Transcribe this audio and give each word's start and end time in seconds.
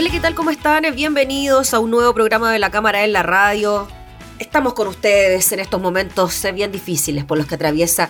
Hola, 0.00 0.08
¿qué 0.08 0.20
tal? 0.20 0.34
¿Cómo 0.34 0.48
están? 0.48 0.82
Bienvenidos 0.94 1.74
a 1.74 1.78
un 1.78 1.90
nuevo 1.90 2.14
programa 2.14 2.50
de 2.50 2.58
la 2.58 2.70
Cámara 2.70 3.04
en 3.04 3.12
la 3.12 3.22
Radio. 3.22 3.86
Estamos 4.38 4.72
con 4.72 4.88
ustedes 4.88 5.52
en 5.52 5.60
estos 5.60 5.78
momentos 5.78 6.42
bien 6.54 6.72
difíciles 6.72 7.26
por 7.26 7.36
los 7.36 7.46
que 7.46 7.56
atraviesa 7.56 8.08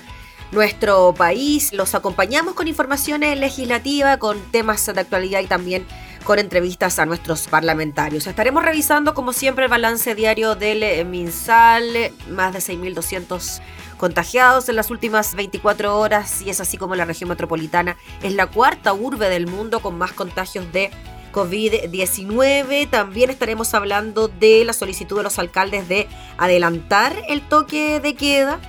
nuestro 0.52 1.12
país. 1.14 1.72
Los 1.72 1.96
acompañamos 1.96 2.54
con 2.54 2.68
informaciones 2.68 3.36
legislativas, 3.40 4.18
con 4.18 4.40
temas 4.52 4.86
de 4.86 5.00
actualidad 5.00 5.40
y 5.40 5.48
también 5.48 5.84
con 6.22 6.38
entrevistas 6.38 7.00
a 7.00 7.06
nuestros 7.06 7.48
parlamentarios. 7.48 8.28
Estaremos 8.28 8.62
revisando, 8.62 9.12
como 9.12 9.32
siempre, 9.32 9.64
el 9.64 9.70
balance 9.72 10.14
diario 10.14 10.54
del 10.54 11.04
MinSal, 11.06 12.12
más 12.28 12.52
de 12.52 12.60
6.200 12.60 13.60
contagiados 13.96 14.68
en 14.68 14.76
las 14.76 14.92
últimas 14.92 15.34
24 15.34 15.98
horas 15.98 16.40
y 16.40 16.50
es 16.50 16.60
así 16.60 16.76
como 16.76 16.95
la 16.95 17.04
región 17.04 17.28
metropolitana 17.28 17.96
es 18.22 18.32
la 18.32 18.46
cuarta 18.46 18.95
urbe 18.95 19.28
del 19.28 19.48
mundo 19.48 19.80
con 19.80 19.98
más 19.98 20.12
contagios 20.12 20.72
de 20.72 20.90
COVID-19. 21.32 22.88
También 22.90 23.30
estaremos 23.30 23.74
hablando 23.74 24.28
de 24.28 24.64
la 24.64 24.73
solicitud 24.73 25.16
de 25.16 25.23
los 25.23 25.38
alcaldes 25.38 25.88
de 25.88 26.09
adelantar 26.38 27.14
el 27.28 27.40
toque 27.42 28.00
de 28.00 28.14
queda 28.14 28.60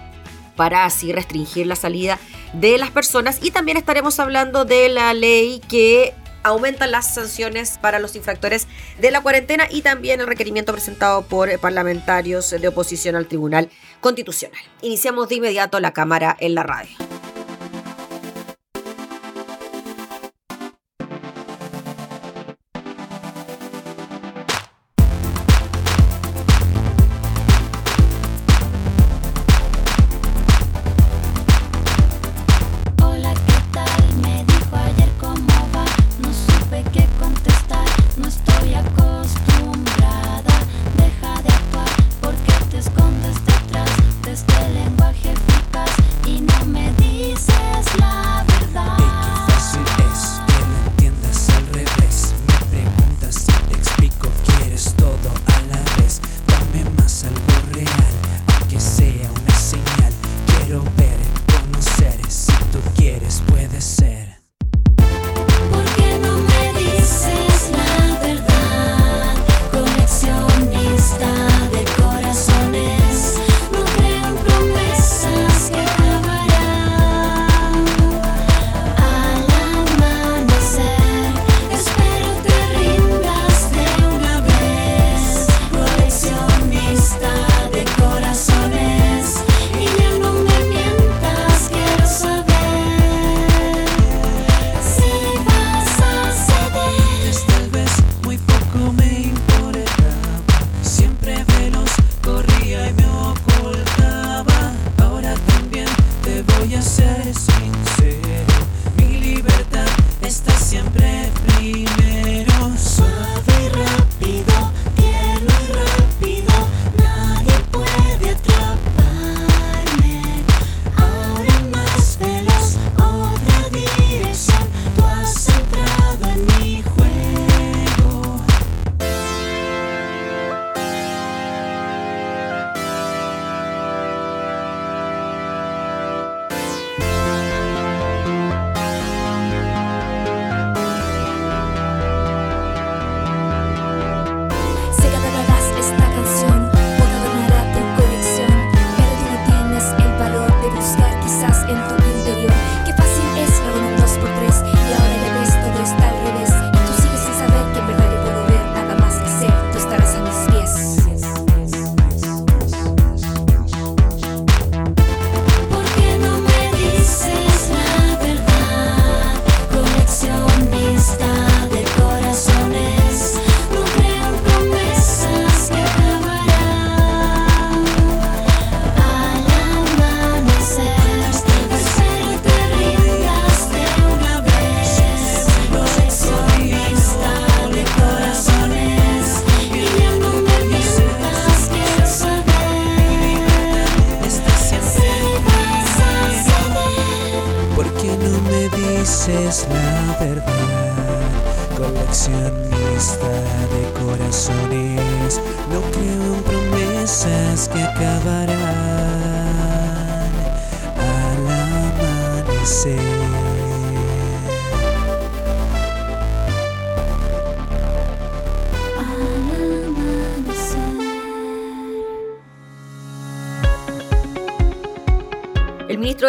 para 0.56 0.86
así 0.86 1.12
restringir 1.12 1.68
la 1.68 1.76
salida 1.76 2.20
de 2.54 2.78
las 2.78 2.92
personas 2.92 3.40
y 3.42 3.52
también 3.52 3.78
estaremos 3.78 4.20
hablando 4.20 4.66
de 4.66 4.90
la 4.90 5.14
ley 5.14 5.62
que 5.68 6.14
aumenta 6.44 6.88
las 6.88 7.14
sanciones 7.14 7.78
para 7.78 8.00
los 8.00 8.16
infractores 8.16 8.68
de 9.00 9.12
la 9.12 9.22
cuarentena 9.22 9.68
y 9.70 9.82
también 9.82 10.20
el 10.20 10.28
requerimiento 10.28 10.74
presentado 10.74 11.22
por 11.24 11.58
parlamentarios 11.60 12.50
de 12.50 12.68
oposición 12.68 13.16
al 13.16 13.28
Tribunal 13.28 13.70
Constitucional. 14.00 14.62
Iniciamos 14.82 15.30
de 15.30 15.36
inmediato 15.36 15.80
la 15.80 15.94
cámara 15.94 16.36
en 16.40 16.56
la 16.56 16.64
radio. 16.64 17.11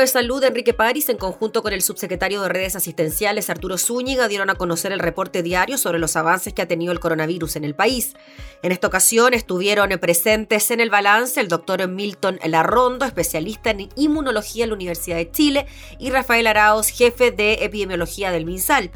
De 0.03 0.09
Salud, 0.09 0.43
Enrique 0.43 0.75
París, 0.75 1.09
en 1.09 1.17
conjunto 1.17 1.63
con 1.63 1.73
el 1.73 1.81
subsecretario 1.81 2.43
de 2.43 2.49
Redes 2.49 2.77
Asistenciales, 2.77 3.49
Arturo 3.49 3.79
Zúñiga, 3.79 4.27
dieron 4.27 4.51
a 4.51 4.57
conocer 4.57 4.91
el 4.93 4.99
reporte 4.99 5.43
diario 5.43 5.79
sobre 5.79 6.01
los 6.01 6.17
avances 6.17 6.53
que 6.53 6.61
ha 6.61 6.69
tenido 6.69 6.93
el 6.93 7.01
coronavirus 7.01 7.57
en 7.57 7.65
el 7.65 7.75
país. 7.75 8.15
En 8.63 8.73
esta 8.73 8.89
ocasión 8.89 9.33
estuvieron 9.33 9.91
presentes 10.01 10.71
en 10.73 10.81
el 10.81 10.91
balance 10.91 11.41
el 11.41 11.49
doctor 11.49 11.87
Milton 11.89 12.41
Larrondo, 12.45 13.07
especialista 13.07 13.71
en 13.71 13.89
inmunología 13.95 14.65
en 14.65 14.71
la 14.71 14.77
Universidad 14.77 15.17
de 15.17 15.31
Chile, 15.31 15.67
y 15.99 16.11
Rafael 16.11 16.49
Araos, 16.49 16.89
jefe 16.89 17.31
de 17.31 17.65
epidemiología 17.65 18.33
del 18.33 18.45
MinSal. 18.45 18.91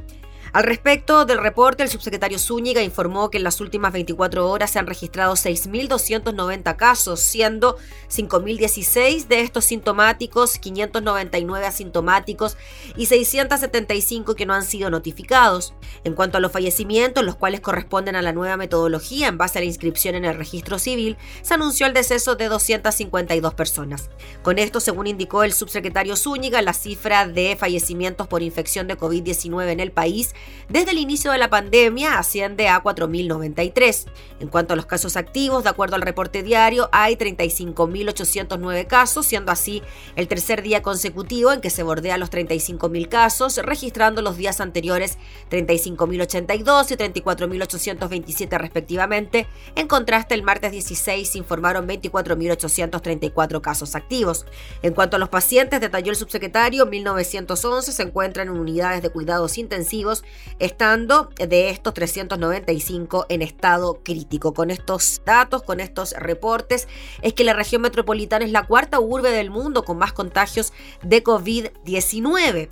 Al 0.52 0.64
respecto 0.64 1.24
del 1.24 1.38
reporte, 1.38 1.82
el 1.82 1.88
subsecretario 1.88 2.38
Zúñiga 2.38 2.82
informó 2.82 3.30
que 3.30 3.38
en 3.38 3.44
las 3.44 3.60
últimas 3.60 3.92
24 3.92 4.48
horas 4.48 4.70
se 4.70 4.78
han 4.78 4.86
registrado 4.86 5.34
6.290 5.34 6.76
casos, 6.76 7.20
siendo 7.20 7.76
5.016 8.08 9.26
de 9.26 9.40
estos 9.40 9.66
sintomáticos, 9.66 10.58
599 10.58 11.66
asintomáticos 11.66 12.56
y 12.96 13.06
675 13.06 14.34
que 14.34 14.46
no 14.46 14.54
han 14.54 14.64
sido 14.64 14.88
notificados. 14.88 15.74
En 16.04 16.14
cuanto 16.14 16.38
a 16.38 16.40
los 16.40 16.52
fallecimientos, 16.52 17.24
los 17.24 17.36
cuales 17.36 17.60
corresponden 17.60 18.16
a 18.16 18.22
la 18.22 18.32
nueva 18.32 18.56
metodología 18.56 19.28
en 19.28 19.38
base 19.38 19.58
a 19.58 19.62
la 19.62 19.66
inscripción 19.66 20.14
en 20.14 20.24
el 20.24 20.36
registro 20.36 20.78
civil, 20.78 21.16
se 21.42 21.54
anunció 21.54 21.86
el 21.86 21.92
deceso 21.92 22.36
de 22.36 22.48
252 22.48 23.54
personas. 23.54 24.10
Con 24.42 24.58
esto, 24.58 24.80
según 24.80 25.06
indicó 25.06 25.42
el 25.42 25.52
subsecretario 25.52 26.16
Zúñiga, 26.16 26.62
la 26.62 26.72
cifra 26.72 27.26
de 27.26 27.56
fallecimientos 27.56 28.26
por 28.26 28.42
infección 28.42 28.86
de 28.86 28.96
COVID-19 28.96 29.70
en 29.70 29.80
el 29.80 29.92
país 29.92 30.34
desde 30.68 30.90
el 30.90 30.98
inicio 30.98 31.30
de 31.30 31.38
la 31.38 31.48
pandemia 31.48 32.18
asciende 32.18 32.68
a 32.68 32.82
4.093. 32.82 34.06
En 34.40 34.48
cuanto 34.48 34.72
a 34.72 34.76
los 34.76 34.86
casos 34.86 35.16
activos, 35.16 35.62
de 35.62 35.70
acuerdo 35.70 35.94
al 35.94 36.02
reporte 36.02 36.42
diario, 36.42 36.88
hay 36.90 37.14
35.809 37.14 38.86
casos, 38.86 39.26
siendo 39.26 39.52
así 39.52 39.82
el 40.16 40.26
tercer 40.26 40.62
día 40.62 40.82
consecutivo 40.82 41.52
en 41.52 41.60
que 41.60 41.70
se 41.70 41.84
bordea 41.84 42.18
los 42.18 42.30
35.000 42.32 43.08
casos, 43.08 43.56
registrando 43.58 44.22
los 44.22 44.36
días 44.36 44.60
anteriores 44.60 45.18
35.082 45.50 46.90
y 46.90 47.20
34.827 47.20 48.58
respectivamente. 48.58 49.46
En 49.76 49.86
contraste, 49.86 50.34
el 50.34 50.42
martes 50.42 50.72
16 50.72 51.30
se 51.30 51.38
informaron 51.38 51.86
24.834 51.86 53.60
casos 53.60 53.94
activos. 53.94 54.46
En 54.82 54.94
cuanto 54.94 55.16
a 55.16 55.20
los 55.20 55.28
pacientes, 55.28 55.80
detalló 55.80 56.10
el 56.10 56.16
subsecretario, 56.16 56.86
1.911 56.86 57.82
se 57.82 58.02
encuentran 58.02 58.48
en 58.48 58.58
unidades 58.58 59.02
de 59.02 59.10
cuidados 59.10 59.58
intensivos 59.58 60.24
estando 60.58 61.30
de 61.36 61.70
estos 61.70 61.94
395 61.94 63.26
en 63.28 63.42
estado 63.42 64.00
crítico. 64.02 64.54
Con 64.54 64.70
estos 64.70 65.22
datos, 65.24 65.62
con 65.62 65.80
estos 65.80 66.12
reportes, 66.12 66.88
es 67.22 67.34
que 67.34 67.44
la 67.44 67.52
región 67.52 67.82
metropolitana 67.82 68.44
es 68.44 68.52
la 68.52 68.64
cuarta 68.66 69.00
urbe 69.00 69.30
del 69.30 69.50
mundo 69.50 69.84
con 69.84 69.98
más 69.98 70.12
contagios 70.12 70.72
de 71.02 71.22
COVID-19. 71.22 72.68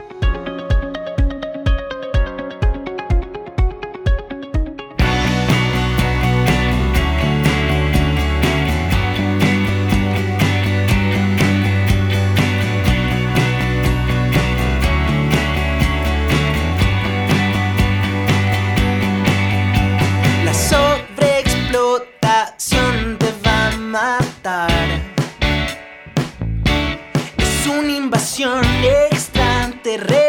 Extraterrestre, 29.99 30.28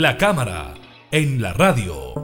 La 0.00 0.16
cámara 0.16 0.72
en 1.10 1.42
la 1.42 1.52
radio. 1.52 2.14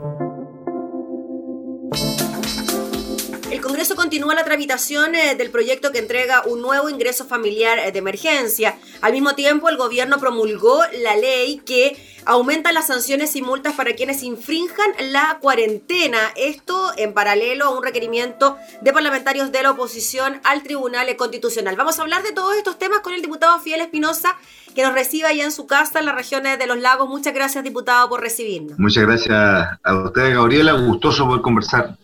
El 3.51 3.61
Congreso 3.61 3.95
continúa 3.95 4.33
la 4.33 4.43
tramitación 4.43 5.13
eh, 5.13 5.35
del 5.35 5.51
proyecto 5.51 5.91
que 5.91 5.99
entrega 5.99 6.41
un 6.47 6.63
nuevo 6.63 6.89
ingreso 6.89 7.25
familiar 7.25 7.77
eh, 7.77 7.91
de 7.91 7.99
emergencia. 7.99 8.79
Al 9.01 9.13
mismo 9.13 9.35
tiempo, 9.35 9.69
el 9.69 9.77
gobierno 9.77 10.17
promulgó 10.17 10.81
la 11.03 11.17
ley 11.17 11.61
que 11.67 11.95
aumenta 12.27 12.73
las 12.73 12.87
sanciones 12.87 13.35
y 13.37 13.41
multas 13.41 13.73
para 13.73 13.93
quienes 13.93 14.21
infrinjan 14.21 14.91
la 15.11 15.39
cuarentena. 15.41 16.19
Esto 16.35 16.91
en 16.97 17.13
paralelo 17.13 17.65
a 17.65 17.69
un 17.69 17.83
requerimiento 17.83 18.57
de 18.81 18.91
parlamentarios 18.91 19.51
de 19.51 19.63
la 19.63 19.71
oposición 19.71 20.41
al 20.43 20.61
Tribunal 20.61 21.15
Constitucional. 21.15 21.77
Vamos 21.77 21.97
a 21.97 22.01
hablar 22.01 22.23
de 22.23 22.33
todos 22.33 22.55
estos 22.55 22.77
temas 22.77 22.99
con 22.99 23.13
el 23.13 23.21
diputado 23.21 23.57
Fidel 23.59 23.81
Espinosa, 23.81 24.35
que 24.75 24.83
nos 24.83 24.93
recibe 24.93 25.27
allá 25.27 25.45
en 25.45 25.53
su 25.53 25.67
casa 25.67 25.99
en 25.99 26.05
las 26.05 26.15
regiones 26.15 26.59
de 26.59 26.67
los 26.67 26.77
lagos. 26.77 27.07
Muchas 27.07 27.33
gracias, 27.33 27.63
diputado, 27.63 28.09
por 28.09 28.21
recibirnos. 28.21 28.77
Muchas 28.77 29.05
gracias 29.05 29.79
a 29.81 29.95
usted, 30.03 30.35
Gabriela. 30.35 30.73
Gustoso 30.73 31.25
poder 31.25 31.41
conversar 31.41 31.97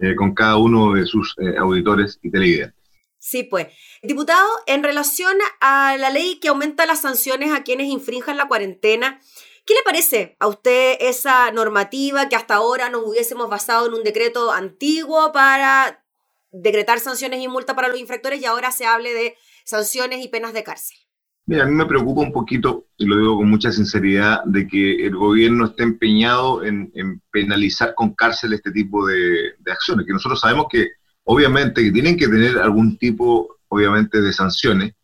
eh, 0.00 0.14
con 0.14 0.34
cada 0.34 0.56
uno 0.56 0.94
de 0.94 1.04
sus 1.04 1.34
eh, 1.38 1.56
auditores 1.58 2.20
y 2.22 2.30
televidentes. 2.30 2.84
Sí, 3.18 3.42
pues. 3.42 3.68
Diputado, 4.02 4.46
en 4.66 4.82
relación 4.82 5.34
a 5.62 5.96
la 5.96 6.10
ley 6.10 6.38
que 6.40 6.48
aumenta 6.48 6.84
las 6.84 7.00
sanciones 7.00 7.52
a 7.52 7.62
quienes 7.62 7.86
infrinjan 7.86 8.36
la 8.36 8.48
cuarentena, 8.48 9.18
¿qué 9.64 9.74
le 9.74 9.82
parece 9.84 10.36
a 10.40 10.46
usted 10.46 10.96
esa 11.00 11.50
normativa 11.50 12.28
que 12.28 12.36
hasta 12.36 12.54
ahora 12.54 12.90
nos 12.90 13.04
hubiésemos 13.06 13.48
basado 13.48 13.86
en 13.86 13.94
un 13.94 14.04
decreto 14.04 14.52
antiguo 14.52 15.32
para 15.32 16.04
decretar 16.50 17.00
sanciones 17.00 17.40
y 17.40 17.48
multas 17.48 17.74
para 17.74 17.88
los 17.88 17.98
infractores 17.98 18.40
y 18.40 18.44
ahora 18.44 18.70
se 18.70 18.86
hable 18.86 19.12
de 19.12 19.36
sanciones 19.64 20.24
y 20.24 20.28
penas 20.28 20.52
de 20.52 20.62
cárcel? 20.62 20.96
Mira, 21.46 21.64
a 21.64 21.66
mí 21.66 21.74
me 21.74 21.84
preocupa 21.84 22.22
un 22.22 22.32
poquito, 22.32 22.86
y 22.96 23.04
lo 23.04 23.18
digo 23.18 23.36
con 23.36 23.50
mucha 23.50 23.70
sinceridad, 23.70 24.42
de 24.44 24.66
que 24.66 25.06
el 25.06 25.14
gobierno 25.14 25.66
esté 25.66 25.82
empeñado 25.82 26.64
en, 26.64 26.90
penalizar 27.30 27.94
con 27.94 28.14
cárcel 28.14 28.54
este 28.54 28.70
tipo 28.70 29.06
de, 29.06 29.52
acciones, 29.70 30.06
que 30.06 30.12
nosotros 30.12 30.40
sabemos 30.40 30.66
que 30.70 30.88
obviamente 31.24 31.82
que 31.82 31.92
tienen 31.92 32.16
que 32.16 32.28
tener 32.28 32.58
algún 32.58 32.96
tipo, 32.96 33.58
obviamente, 33.68 34.22
de 34.22 34.32
sanciones, 34.32 34.94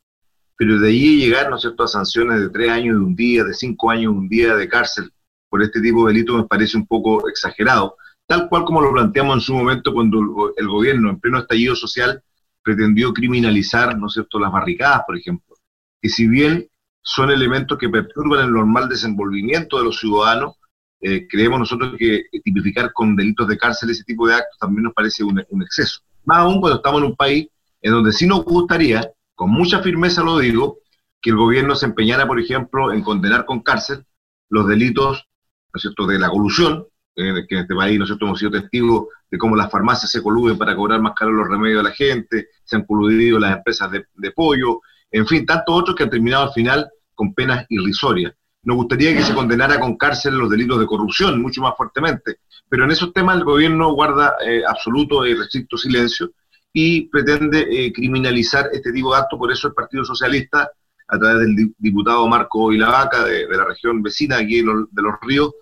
pero 0.60 0.78
de 0.78 0.90
ahí 0.90 1.16
llegar, 1.16 1.48
¿no 1.48 1.56
a 1.56 1.88
sanciones 1.88 2.38
de 2.38 2.50
tres 2.50 2.68
años 2.68 2.98
de 2.98 3.02
un 3.02 3.16
día, 3.16 3.44
de 3.44 3.54
cinco 3.54 3.90
años 3.90 4.12
de 4.12 4.18
un 4.18 4.28
día 4.28 4.54
de 4.54 4.68
cárcel 4.68 5.10
por 5.48 5.62
este 5.62 5.80
tipo 5.80 6.06
de 6.06 6.12
delitos 6.12 6.36
me 6.36 6.44
parece 6.46 6.76
un 6.76 6.86
poco 6.86 7.26
exagerado, 7.30 7.96
tal 8.26 8.46
cual 8.46 8.66
como 8.66 8.82
lo 8.82 8.92
planteamos 8.92 9.36
en 9.36 9.40
su 9.40 9.54
momento 9.54 9.94
cuando 9.94 10.52
el 10.54 10.68
gobierno, 10.68 11.08
en 11.08 11.18
pleno 11.18 11.38
estallido 11.38 11.74
social, 11.74 12.22
pretendió 12.62 13.14
criminalizar, 13.14 13.96
¿no 13.96 14.08
es 14.08 14.20
las 14.30 14.52
barricadas, 14.52 15.00
por 15.06 15.16
ejemplo. 15.16 15.56
Que 15.98 16.10
si 16.10 16.28
bien 16.28 16.68
son 17.00 17.30
elementos 17.30 17.78
que 17.78 17.88
perturban 17.88 18.44
el 18.44 18.52
normal 18.52 18.86
desenvolvimiento 18.86 19.78
de 19.78 19.84
los 19.84 19.98
ciudadanos, 19.98 20.56
eh, 21.00 21.26
creemos 21.26 21.58
nosotros 21.58 21.94
que 21.98 22.24
tipificar 22.44 22.92
con 22.92 23.16
delitos 23.16 23.48
de 23.48 23.56
cárcel 23.56 23.88
ese 23.88 24.04
tipo 24.04 24.28
de 24.28 24.34
actos 24.34 24.58
también 24.58 24.82
nos 24.82 24.92
parece 24.92 25.24
un, 25.24 25.38
exceso. 25.62 26.02
Más 26.26 26.40
aún 26.40 26.60
cuando 26.60 26.76
estamos 26.76 27.00
en 27.00 27.06
un 27.06 27.16
país 27.16 27.48
en 27.80 27.92
donde 27.92 28.12
sí 28.12 28.26
nos 28.26 28.44
gustaría, 28.44 29.10
con 29.40 29.52
mucha 29.52 29.80
firmeza 29.80 30.22
lo 30.22 30.38
digo, 30.38 30.80
que 31.18 31.30
el 31.30 31.36
gobierno 31.36 31.74
se 31.74 31.86
empeñara, 31.86 32.26
por 32.26 32.38
ejemplo, 32.38 32.92
en 32.92 33.02
condenar 33.02 33.46
con 33.46 33.60
cárcel 33.60 34.04
los 34.50 34.68
delitos 34.68 35.28
¿no 35.72 35.78
es 35.78 35.80
cierto? 35.80 36.06
de 36.06 36.18
la 36.18 36.28
colusión, 36.28 36.86
eh, 37.16 37.46
que 37.48 37.54
en 37.54 37.60
este 37.62 37.74
país 37.74 37.98
nosotros 37.98 38.28
hemos 38.28 38.38
sido 38.38 38.50
testigos 38.50 39.06
de 39.30 39.38
cómo 39.38 39.56
las 39.56 39.70
farmacias 39.70 40.10
se 40.10 40.22
coluden 40.22 40.58
para 40.58 40.76
cobrar 40.76 41.00
más 41.00 41.14
caro 41.14 41.32
los 41.32 41.48
remedios 41.48 41.80
a 41.80 41.88
la 41.88 41.94
gente, 41.94 42.48
se 42.62 42.76
han 42.76 42.84
coludido 42.84 43.38
las 43.38 43.56
empresas 43.56 43.90
de, 43.90 44.04
de 44.12 44.30
pollo, 44.32 44.82
en 45.10 45.26
fin, 45.26 45.46
tantos 45.46 45.74
otros 45.74 45.96
que 45.96 46.02
han 46.02 46.10
terminado 46.10 46.42
al 46.42 46.52
final 46.52 46.90
con 47.14 47.32
penas 47.32 47.64
irrisorias. 47.70 48.34
Nos 48.64 48.76
gustaría 48.76 49.16
que 49.16 49.22
se 49.22 49.32
condenara 49.32 49.80
con 49.80 49.96
cárcel 49.96 50.34
los 50.34 50.50
delitos 50.50 50.78
de 50.78 50.86
corrupción 50.86 51.40
mucho 51.40 51.62
más 51.62 51.72
fuertemente, 51.78 52.40
pero 52.68 52.84
en 52.84 52.90
esos 52.90 53.10
temas 53.14 53.38
el 53.38 53.44
gobierno 53.44 53.94
guarda 53.94 54.34
eh, 54.46 54.64
absoluto 54.68 55.24
y 55.24 55.32
restricto 55.32 55.78
silencio 55.78 56.30
y 56.72 57.08
pretende 57.08 57.66
eh, 57.70 57.92
criminalizar 57.92 58.68
este 58.72 58.92
tipo 58.92 59.12
de 59.12 59.20
actos. 59.20 59.38
Por 59.38 59.50
eso 59.52 59.68
el 59.68 59.74
Partido 59.74 60.04
Socialista, 60.04 60.70
a 61.08 61.18
través 61.18 61.40
del 61.40 61.74
diputado 61.78 62.26
Marco 62.28 62.72
Ilavaca 62.72 63.24
de, 63.24 63.48
la 63.48 63.64
región 63.64 64.02
vecina 64.02 64.36
aquí 64.38 64.62
de 64.62 64.64
los, 65.02 65.14
Ríos, 65.22 65.52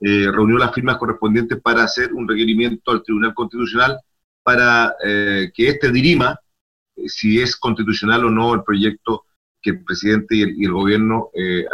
eh, 0.00 0.30
reunió 0.30 0.58
las 0.58 0.74
firmas 0.74 0.98
correspondientes 0.98 1.60
para 1.60 1.84
hacer 1.84 2.12
un 2.12 2.28
requerimiento 2.28 2.90
al 2.90 3.02
Tribunal 3.02 3.34
Constitucional 3.34 3.98
para 4.42 4.94
que 5.02 5.68
éste 5.68 5.92
dirima 5.92 6.40
si 7.06 7.40
es 7.40 7.56
constitucional 7.56 8.24
o 8.24 8.30
no 8.30 8.54
el 8.54 8.62
proyecto 8.62 9.24
que 9.60 9.70
el 9.70 9.84
presidente 9.84 10.36
y 10.36 10.64
el, 10.64 10.72
gobierno 10.72 11.30
eh, 11.34 11.64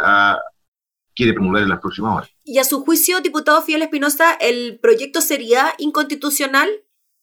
quiere 1.15 1.33
promulgar 1.33 1.63
en 1.63 1.69
las 1.69 1.79
próximas 1.79 2.17
horas. 2.17 2.29
Y 2.43 2.57
a 2.57 2.63
su 2.63 2.83
juicio, 2.83 3.21
diputado 3.21 3.61
Fiel 3.61 3.81
Espinosa, 3.81 4.33
¿el 4.33 4.79
proyecto 4.79 5.21
sería 5.21 5.73
inconstitucional? 5.77 6.69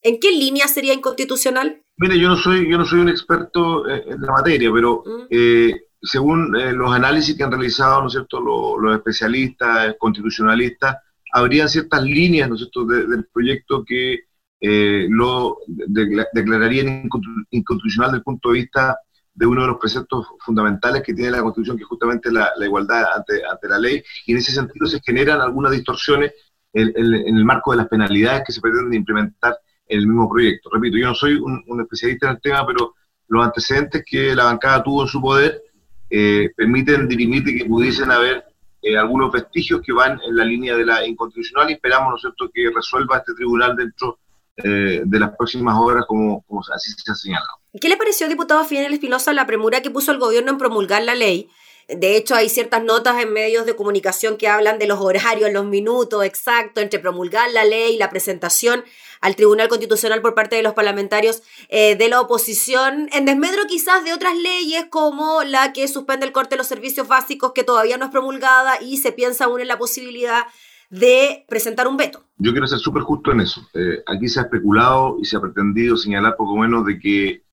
¿En 0.02 0.18
qué 0.20 0.32
línea 0.32 0.66
sería 0.68 0.94
inconstitucional? 0.94 1.82
Mire, 1.96 2.18
yo 2.18 2.28
no 2.28 2.36
soy, 2.36 2.68
yo 2.68 2.76
no 2.76 2.84
soy 2.84 3.00
un 3.00 3.08
experto 3.08 3.88
en, 3.88 4.20
la 4.20 4.32
materia, 4.32 4.70
pero 4.72 5.02
mm. 5.06 5.26
eh, 5.30 5.82
según 6.00 6.56
eh, 6.56 6.72
los 6.72 6.92
análisis 6.92 7.36
que 7.36 7.44
han 7.44 7.52
realizado, 7.52 8.00
¿no 8.00 8.08
es 8.08 8.12
cierto?, 8.12 8.40
los, 8.40 8.96
especialistas, 8.96 9.94
constitucionalistas, 9.98 10.96
habrían 11.32 11.68
ciertas 11.68 12.02
líneas, 12.02 12.48
¿no 12.48 12.56
es 12.56 12.62
cierto?, 12.62 12.84
del 12.84 13.26
proyecto 13.32 13.84
que 13.84 14.20
eh, 14.60 15.06
lo 15.08 15.58
declararían 15.66 17.08
inconstitucional 17.50 18.10
desde 18.10 18.18
el 18.18 18.24
punto 18.24 18.50
de 18.50 18.54
vista 18.54 18.96
de 19.34 19.46
uno 19.46 19.62
de 19.62 19.68
los 19.68 19.78
preceptos 19.78 20.26
fundamentales 20.40 21.02
que 21.02 21.14
tiene 21.14 21.30
la 21.30 21.42
Constitución, 21.42 21.76
que 21.76 21.84
es 21.84 21.88
justamente 21.88 22.30
la, 22.30 22.52
igualdad 22.60 23.04
ante, 23.16 23.42
ante, 23.44 23.68
la 23.68 23.78
ley, 23.78 24.02
y 24.26 24.32
en 24.32 24.38
ese 24.38 24.52
sentido 24.52 24.86
se 24.86 25.00
generan 25.00 25.40
algunas 25.40 25.72
distorsiones 25.72 26.32
en, 26.72 26.92
el 26.96 27.44
marco 27.44 27.70
de 27.70 27.78
las 27.78 27.88
penalidades 27.88 28.42
que 28.46 28.52
se 28.52 28.60
pretenden 28.60 28.94
implementar 28.94 29.56
el 29.86 30.06
mismo 30.06 30.28
proyecto. 30.28 30.70
Repito, 30.72 30.96
yo 30.96 31.06
no 31.06 31.14
soy 31.14 31.34
un, 31.34 31.80
especialista 31.80 32.28
en 32.28 32.36
el 32.36 32.40
tema, 32.40 32.66
pero 32.66 32.94
los 33.28 33.44
antecedentes 33.44 34.04
que 34.06 34.34
la 34.34 34.44
bancada 34.44 34.82
tuvo 34.82 35.02
en 35.02 35.08
su 35.08 35.20
poder 35.20 35.62
eh, 36.10 36.50
permiten 36.56 37.08
dirimir 37.08 37.44
que 37.44 37.64
pudiesen 37.64 38.10
haber 38.10 38.44
eh, 38.82 38.96
algunos 38.96 39.32
vestigios 39.32 39.80
que 39.82 39.92
van 39.92 40.20
en 40.26 40.36
la 40.36 40.44
línea 40.44 40.76
de 40.76 40.84
la 40.84 41.06
inconstitucional 41.06 41.70
y 41.70 41.74
esperamos, 41.74 42.10
¿no 42.10 42.16
es 42.16 42.22
cierto?, 42.22 42.50
que 42.52 42.70
resuelva 42.74 43.18
este 43.18 43.34
tribunal 43.34 43.76
dentro 43.76 44.18
eh, 44.56 45.02
de 45.04 45.18
las 45.18 45.34
próximas 45.36 45.76
horas, 45.78 46.04
como, 46.06 46.42
como 46.42 46.60
así 46.74 46.92
se 46.96 47.10
ha 47.10 47.14
señalado. 47.14 47.58
¿Qué 47.80 47.88
le 47.88 47.96
pareció, 47.96 48.28
diputado 48.28 48.62
Fidel 48.64 48.92
Espinosa, 48.92 49.32
la 49.32 49.46
premura 49.46 49.80
que 49.80 49.90
puso 49.90 50.12
el 50.12 50.18
gobierno 50.18 50.50
en 50.50 50.58
promulgar 50.58 51.02
la 51.04 51.14
ley? 51.14 51.48
De 51.88 52.16
hecho, 52.16 52.34
hay 52.34 52.48
ciertas 52.48 52.82
notas 52.82 53.20
en 53.22 53.32
medios 53.32 53.66
de 53.66 53.76
comunicación 53.76 54.36
que 54.36 54.48
hablan 54.48 54.78
de 54.78 54.86
los 54.86 55.00
horarios, 55.00 55.52
los 55.52 55.64
minutos 55.64 56.24
exactos 56.24 56.82
entre 56.82 56.98
promulgar 57.00 57.50
la 57.50 57.64
ley 57.64 57.94
y 57.94 57.98
la 57.98 58.10
presentación 58.10 58.84
al 59.20 59.36
Tribunal 59.36 59.68
Constitucional 59.68 60.20
por 60.20 60.34
parte 60.34 60.56
de 60.56 60.62
los 60.62 60.74
parlamentarios 60.74 61.42
eh, 61.68 61.96
de 61.96 62.08
la 62.08 62.20
oposición, 62.20 63.08
en 63.12 63.24
desmedro 63.24 63.66
quizás 63.68 64.04
de 64.04 64.12
otras 64.12 64.36
leyes 64.36 64.86
como 64.90 65.44
la 65.44 65.72
que 65.72 65.86
suspende 65.88 66.26
el 66.26 66.32
corte 66.32 66.56
de 66.56 66.58
los 66.58 66.66
servicios 66.66 67.06
básicos, 67.08 67.52
que 67.52 67.62
todavía 67.62 67.96
no 67.96 68.06
es 68.06 68.10
promulgada 68.10 68.82
y 68.82 68.96
se 68.96 69.12
piensa 69.12 69.44
aún 69.44 69.60
en 69.60 69.68
la 69.68 69.78
posibilidad 69.78 70.46
de 70.90 71.46
presentar 71.48 71.88
un 71.88 71.96
veto. 71.96 72.24
Yo 72.36 72.52
quiero 72.52 72.66
ser 72.66 72.78
súper 72.78 73.02
justo 73.02 73.32
en 73.32 73.40
eso. 73.40 73.66
Eh, 73.72 74.02
aquí 74.06 74.28
se 74.28 74.40
ha 74.40 74.42
especulado 74.42 75.16
y 75.20 75.24
se 75.24 75.36
ha 75.36 75.40
pretendido 75.40 75.96
señalar 75.96 76.36
poco 76.36 76.56
menos 76.56 76.84
de 76.84 76.98
que 76.98 77.44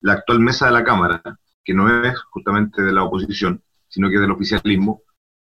la 0.00 0.14
actual 0.14 0.40
mesa 0.40 0.66
de 0.66 0.72
la 0.72 0.84
Cámara, 0.84 1.22
que 1.64 1.72
no 1.72 2.04
es 2.04 2.18
justamente 2.30 2.82
de 2.82 2.92
la 2.92 3.04
oposición, 3.04 3.62
sino 3.94 4.10
que 4.10 4.18
del 4.18 4.32
oficialismo, 4.32 5.02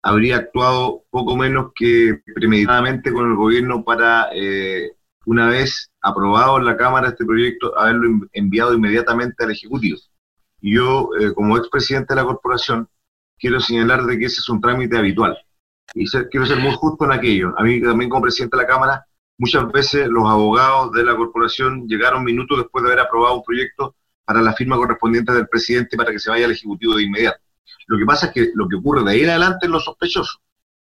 habría 0.02 0.36
actuado 0.36 1.04
poco 1.10 1.36
menos 1.36 1.72
que 1.74 2.20
premeditadamente 2.34 3.12
con 3.12 3.30
el 3.30 3.36
gobierno 3.36 3.84
para, 3.84 4.30
eh, 4.32 4.92
una 5.26 5.48
vez 5.48 5.90
aprobado 6.00 6.58
en 6.58 6.64
la 6.64 6.78
Cámara 6.78 7.08
este 7.08 7.26
proyecto, 7.26 7.78
haberlo 7.78 8.26
enviado 8.32 8.72
inmediatamente 8.72 9.44
al 9.44 9.50
Ejecutivo. 9.50 9.98
Y 10.62 10.74
yo, 10.76 11.10
eh, 11.20 11.34
como 11.34 11.58
expresidente 11.58 12.14
de 12.14 12.20
la 12.20 12.26
corporación, 12.26 12.88
quiero 13.38 13.60
señalar 13.60 14.04
de 14.04 14.18
que 14.18 14.24
ese 14.24 14.40
es 14.40 14.48
un 14.48 14.60
trámite 14.60 14.96
habitual 14.96 15.36
y 15.94 16.06
quiero 16.30 16.46
ser 16.46 16.58
muy 16.58 16.72
justo 16.72 17.04
en 17.04 17.12
aquello. 17.12 17.54
A 17.58 17.62
mí 17.62 17.80
también 17.82 18.08
como 18.08 18.22
presidente 18.22 18.56
de 18.56 18.62
la 18.62 18.68
Cámara, 18.68 19.06
muchas 19.38 19.70
veces 19.70 20.08
los 20.08 20.24
abogados 20.24 20.92
de 20.92 21.04
la 21.04 21.16
corporación 21.16 21.86
llegaron 21.86 22.24
minutos 22.24 22.58
después 22.58 22.84
de 22.84 22.92
haber 22.92 23.04
aprobado 23.04 23.36
un 23.36 23.44
proyecto 23.44 23.96
para 24.24 24.40
la 24.40 24.52
firma 24.54 24.76
correspondiente 24.76 25.32
del 25.32 25.48
presidente 25.48 25.96
para 25.96 26.12
que 26.12 26.18
se 26.18 26.30
vaya 26.30 26.46
al 26.46 26.52
Ejecutivo 26.52 26.94
de 26.94 27.02
inmediato. 27.02 27.40
Lo 27.86 27.98
que 27.98 28.04
pasa 28.04 28.26
es 28.26 28.32
que 28.32 28.50
lo 28.54 28.68
que 28.68 28.76
ocurre 28.76 29.04
de 29.04 29.10
ahí 29.10 29.20
en 29.22 29.30
adelante 29.30 29.66
es 29.66 29.70
lo 29.70 29.80
sospechoso, 29.80 30.38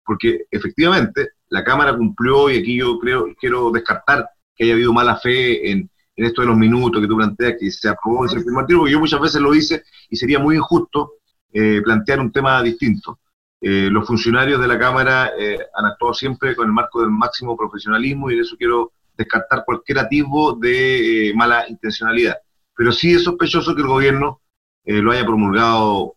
porque 0.03 0.45
efectivamente 0.51 1.29
la 1.49 1.63
Cámara 1.63 1.95
cumplió 1.95 2.49
y 2.49 2.57
aquí 2.59 2.77
yo 2.77 2.99
creo 2.99 3.27
quiero 3.39 3.71
descartar 3.71 4.29
que 4.55 4.63
haya 4.63 4.73
habido 4.73 4.93
mala 4.93 5.17
fe 5.17 5.71
en, 5.71 5.89
en 6.15 6.25
esto 6.25 6.41
de 6.41 6.47
los 6.47 6.57
minutos 6.57 7.01
que 7.01 7.07
tú 7.07 7.17
planteas, 7.17 7.55
que 7.59 7.69
se 7.71 7.89
aprobó 7.89 8.25
y 8.25 8.29
se 8.29 8.41
porque 8.41 8.91
yo 8.91 8.99
muchas 8.99 9.19
veces 9.19 9.41
lo 9.41 9.53
hice 9.53 9.83
y 10.09 10.15
sería 10.15 10.39
muy 10.39 10.55
injusto 10.55 11.13
eh, 11.51 11.81
plantear 11.83 12.19
un 12.19 12.31
tema 12.31 12.61
distinto. 12.61 13.19
Eh, 13.61 13.89
los 13.91 14.05
funcionarios 14.05 14.59
de 14.59 14.67
la 14.67 14.77
Cámara 14.77 15.31
eh, 15.37 15.57
han 15.73 15.85
actuado 15.85 16.13
siempre 16.13 16.55
con 16.55 16.67
el 16.67 16.73
marco 16.73 17.01
del 17.01 17.09
máximo 17.09 17.57
profesionalismo 17.57 18.29
y 18.29 18.35
de 18.35 18.41
eso 18.41 18.55
quiero 18.57 18.91
descartar 19.17 19.63
cualquier 19.65 19.99
atisbo 19.99 20.53
de 20.53 21.33
mala 21.35 21.67
intencionalidad. 21.67 22.37
Pero 22.75 22.91
sí 22.91 23.13
es 23.13 23.23
sospechoso 23.23 23.73
que 23.73 23.81
el 23.81 23.87
gobierno 23.87 24.41
lo 24.85 25.11
haya 25.11 25.25
promulgado 25.25 26.15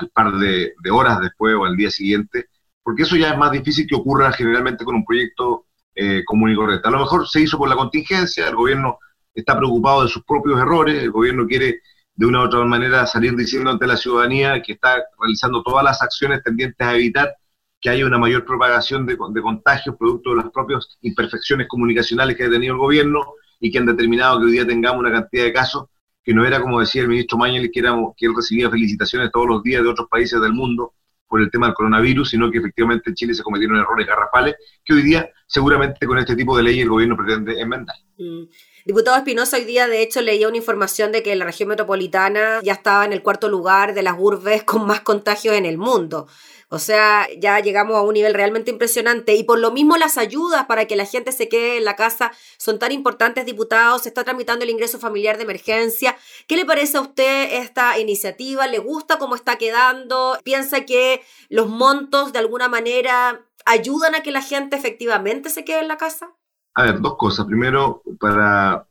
al 0.00 0.08
par 0.10 0.32
de, 0.38 0.72
horas 0.90 1.20
después 1.20 1.54
o 1.54 1.64
al 1.64 1.76
día 1.76 1.90
siguiente, 1.90 2.46
porque 2.82 3.02
eso 3.02 3.16
ya 3.16 3.30
es 3.30 3.38
más 3.38 3.50
difícil 3.50 3.86
que 3.86 3.96
ocurra 3.96 4.32
generalmente 4.32 4.84
con 4.84 4.94
un 4.94 5.04
proyecto 5.04 5.66
eh, 5.94 6.22
común 6.24 6.52
y 6.52 6.54
correcto. 6.54 6.88
A 6.88 6.92
lo 6.92 7.00
mejor 7.00 7.28
se 7.28 7.40
hizo 7.40 7.58
por 7.58 7.68
la 7.68 7.76
contingencia, 7.76 8.48
el 8.48 8.54
gobierno 8.54 8.98
está 9.34 9.56
preocupado 9.56 10.04
de 10.04 10.08
sus 10.08 10.24
propios 10.24 10.60
errores, 10.60 11.02
el 11.02 11.10
gobierno 11.10 11.46
quiere 11.46 11.80
de 12.14 12.26
una 12.26 12.40
u 12.40 12.44
otra 12.44 12.64
manera 12.64 13.06
salir 13.06 13.36
diciendo 13.36 13.70
ante 13.70 13.86
la 13.86 13.96
ciudadanía 13.96 14.62
que 14.62 14.72
está 14.72 15.02
realizando 15.18 15.62
todas 15.62 15.84
las 15.84 16.00
acciones 16.00 16.42
tendientes 16.42 16.86
a 16.86 16.94
evitar 16.94 17.34
que 17.80 17.90
haya 17.90 18.06
una 18.06 18.16
mayor 18.16 18.44
propagación 18.44 19.06
de, 19.06 19.16
de 19.30 19.42
contagios 19.42 19.96
producto 19.96 20.30
de 20.30 20.36
las 20.36 20.50
propias 20.50 20.98
imperfecciones 21.02 21.68
comunicacionales 21.68 22.36
que 22.36 22.44
ha 22.44 22.50
tenido 22.50 22.74
el 22.74 22.80
gobierno 22.80 23.34
y 23.60 23.70
que 23.70 23.78
han 23.78 23.86
determinado 23.86 24.38
que 24.38 24.46
hoy 24.46 24.52
día 24.52 24.66
tengamos 24.66 25.00
una 25.00 25.12
cantidad 25.12 25.44
de 25.44 25.52
casos 25.52 25.86
que 26.28 26.34
no 26.34 26.44
era 26.44 26.60
como 26.60 26.78
decía 26.78 27.00
el 27.00 27.08
ministro 27.08 27.38
Mañez, 27.38 27.70
que, 27.72 27.80
que 27.80 28.26
él 28.26 28.34
recibía 28.36 28.68
felicitaciones 28.68 29.30
todos 29.32 29.46
los 29.46 29.62
días 29.62 29.82
de 29.82 29.88
otros 29.88 30.08
países 30.10 30.38
del 30.38 30.52
mundo 30.52 30.92
por 31.26 31.40
el 31.40 31.50
tema 31.50 31.68
del 31.68 31.74
coronavirus, 31.74 32.28
sino 32.28 32.50
que 32.50 32.58
efectivamente 32.58 33.08
en 33.08 33.14
Chile 33.16 33.32
se 33.32 33.42
cometieron 33.42 33.78
errores 33.78 34.06
garrafales 34.06 34.56
que 34.84 34.92
hoy 34.92 35.00
día 35.00 35.26
seguramente 35.46 36.06
con 36.06 36.18
este 36.18 36.36
tipo 36.36 36.54
de 36.54 36.64
ley 36.64 36.80
el 36.80 36.90
gobierno 36.90 37.16
pretende 37.16 37.58
enmendar. 37.58 37.96
Mm. 38.18 38.42
Diputado 38.88 39.18
Espinosa, 39.18 39.58
hoy 39.58 39.66
día 39.66 39.86
de 39.86 40.00
hecho 40.00 40.22
leía 40.22 40.48
una 40.48 40.56
información 40.56 41.12
de 41.12 41.22
que 41.22 41.36
la 41.36 41.44
región 41.44 41.68
metropolitana 41.68 42.60
ya 42.62 42.72
estaba 42.72 43.04
en 43.04 43.12
el 43.12 43.22
cuarto 43.22 43.50
lugar 43.50 43.92
de 43.92 44.02
las 44.02 44.14
urbes 44.18 44.62
con 44.64 44.86
más 44.86 45.02
contagios 45.02 45.56
en 45.56 45.66
el 45.66 45.76
mundo. 45.76 46.26
O 46.70 46.78
sea, 46.78 47.28
ya 47.36 47.60
llegamos 47.60 47.96
a 47.96 48.00
un 48.00 48.14
nivel 48.14 48.32
realmente 48.32 48.70
impresionante 48.70 49.34
y 49.34 49.44
por 49.44 49.58
lo 49.58 49.72
mismo 49.72 49.98
las 49.98 50.16
ayudas 50.16 50.64
para 50.64 50.86
que 50.86 50.96
la 50.96 51.04
gente 51.04 51.32
se 51.32 51.50
quede 51.50 51.76
en 51.76 51.84
la 51.84 51.96
casa 51.96 52.32
son 52.56 52.78
tan 52.78 52.90
importantes, 52.92 53.44
diputados. 53.44 54.04
Se 54.04 54.08
está 54.08 54.24
tramitando 54.24 54.64
el 54.64 54.70
ingreso 54.70 54.98
familiar 54.98 55.36
de 55.36 55.42
emergencia. 55.42 56.16
¿Qué 56.46 56.56
le 56.56 56.64
parece 56.64 56.96
a 56.96 57.02
usted 57.02 57.60
esta 57.60 57.98
iniciativa? 57.98 58.66
¿Le 58.68 58.78
gusta 58.78 59.18
cómo 59.18 59.34
está 59.34 59.58
quedando? 59.58 60.38
¿Piensa 60.44 60.86
que 60.86 61.22
los 61.50 61.68
montos 61.68 62.32
de 62.32 62.38
alguna 62.38 62.68
manera 62.68 63.44
ayudan 63.66 64.14
a 64.14 64.22
que 64.22 64.30
la 64.30 64.40
gente 64.40 64.78
efectivamente 64.78 65.50
se 65.50 65.66
quede 65.66 65.80
en 65.80 65.88
la 65.88 65.98
casa? 65.98 66.37
A 66.78 66.82
ver, 66.84 67.00
dos 67.00 67.16
cosas. 67.16 67.46
Primero, 67.46 68.02
para 68.20 68.86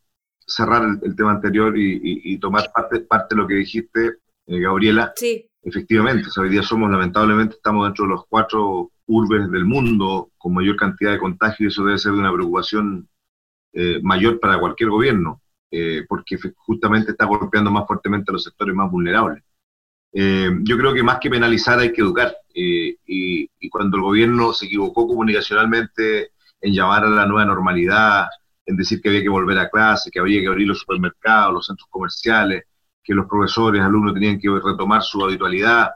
cerrar 0.45 0.83
el, 1.01 1.15
tema 1.15 1.31
anterior 1.31 1.73
y, 1.77 2.37
tomar 2.37 2.71
parte, 2.73 3.01
parte 3.01 3.35
de 3.35 3.41
lo 3.41 3.47
que 3.47 3.55
dijiste, 3.55 4.17
eh, 4.47 4.59
Gabriela. 4.59 5.13
Sí 5.15 5.49
Efectivamente, 5.67 6.29
hoy 6.37 6.47
día 6.47 6.63
somos, 6.63 6.89
lamentablemente, 6.89 7.55
estamos 7.55 7.85
dentro 7.85 8.05
de 8.05 8.11
los 8.11 8.25
cuatro 8.29 8.89
urbes 9.05 9.51
del 9.51 9.65
mundo 9.65 10.31
con 10.37 10.53
mayor 10.53 10.77
cantidad 10.77 11.11
de 11.11 11.19
contagios 11.19 11.59
y 11.59 11.65
eso 11.67 11.83
debe 11.83 11.97
ser 11.97 12.13
de 12.13 12.19
una 12.19 12.31
preocupación 12.31 13.09
eh, 13.73 13.99
mayor 14.01 14.39
para 14.39 14.61
cualquier 14.61 14.89
gobierno, 14.89 15.41
eh, 15.69 16.05
porque 16.07 16.37
justamente 16.55 17.11
está 17.11 17.25
golpeando 17.25 17.69
más 17.69 17.85
fuertemente 17.85 18.31
a 18.31 18.33
los 18.33 18.45
sectores 18.45 18.73
más 18.73 18.89
vulnerables. 18.89 19.43
Eh, 20.13 20.51
yo 20.61 20.77
creo 20.77 20.93
que 20.93 21.03
más 21.03 21.19
que 21.19 21.29
penalizar 21.29 21.79
hay 21.79 21.91
que 21.91 21.99
educar, 21.99 22.33
y, 22.53 22.97
y, 23.05 23.69
cuando 23.69 23.97
el 23.97 24.03
gobierno 24.03 24.53
se 24.53 24.67
equivocó 24.67 25.05
comunicacionalmente 25.05 26.31
en 26.61 26.73
llamar 26.73 27.05
a 27.05 27.09
la 27.09 27.25
nueva 27.25 27.45
normalidad, 27.45 28.27
en 28.65 28.75
decir 28.75 29.01
que 29.01 29.09
había 29.09 29.21
que 29.21 29.29
volver 29.29 29.57
a 29.59 29.69
clase, 29.69 30.11
que 30.11 30.19
había 30.19 30.41
que 30.41 30.47
abrir 30.47 30.67
los 30.67 30.79
supermercados, 30.79 31.53
los 31.53 31.65
centros 31.65 31.87
comerciales, 31.89 32.63
que 33.03 33.13
los 33.13 33.27
profesores, 33.27 33.81
alumnos 33.81 34.13
tenían 34.13 34.39
que 34.39 34.49
retomar 34.49 35.01
su 35.01 35.23
habitualidad, 35.23 35.91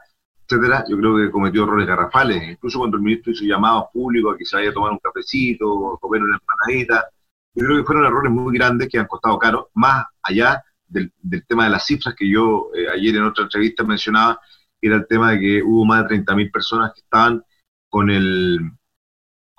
etcétera, 0.46 0.84
yo 0.88 0.96
creo 0.96 1.16
que 1.16 1.30
cometió 1.30 1.64
errores 1.64 1.86
garrafales. 1.86 2.42
Incluso 2.50 2.78
cuando 2.78 2.96
el 2.96 3.02
ministro 3.02 3.32
hizo 3.32 3.44
llamados 3.44 3.84
públicos 3.92 4.34
a 4.34 4.38
que 4.38 4.46
se 4.46 4.56
vaya 4.56 4.70
a 4.70 4.72
tomar 4.72 4.92
un 4.92 4.98
cafecito, 4.98 5.94
a 5.94 5.98
comer 5.98 6.22
una 6.22 6.38
empanadita, 6.38 7.06
yo 7.54 7.66
creo 7.66 7.78
que 7.78 7.84
fueron 7.84 8.06
errores 8.06 8.32
muy 8.32 8.56
grandes 8.56 8.88
que 8.88 8.98
han 8.98 9.06
costado 9.06 9.38
caro, 9.38 9.70
más 9.74 10.06
allá 10.22 10.64
del, 10.86 11.12
tema 11.46 11.64
de 11.64 11.70
las 11.70 11.86
cifras 11.86 12.14
que 12.14 12.28
yo 12.28 12.70
eh, 12.74 12.88
ayer 12.88 13.16
en 13.16 13.24
otra 13.24 13.44
entrevista 13.44 13.84
mencionaba, 13.84 14.40
era 14.80 14.96
el 14.96 15.06
tema 15.06 15.32
de 15.32 15.40
que 15.40 15.62
hubo 15.62 15.84
más 15.84 16.08
de 16.08 16.16
30.000 16.16 16.50
personas 16.50 16.92
que 16.94 17.00
estaban 17.00 17.44
con 17.88 18.10
el, 18.10 18.58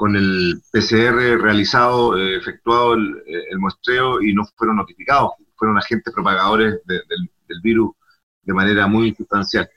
con 0.03 0.17
el 0.17 0.61
PCR 0.69 1.41
realizado, 1.41 2.17
eh, 2.17 2.35
efectuado 2.35 2.95
el, 2.95 3.23
el, 3.25 3.57
muestreo 3.57 4.21
y 4.21 4.33
no 4.33 4.43
fueron 4.57 4.75
notificados, 4.75 5.31
fueron 5.55 5.77
agentes 5.77 6.13
propagadores 6.13 6.81
del 6.83 7.01
el 7.47 7.61
virus 7.61 7.91
de 8.41 8.53
manera 8.53 8.85
muy 8.85 9.15
sustancial. 9.15 9.69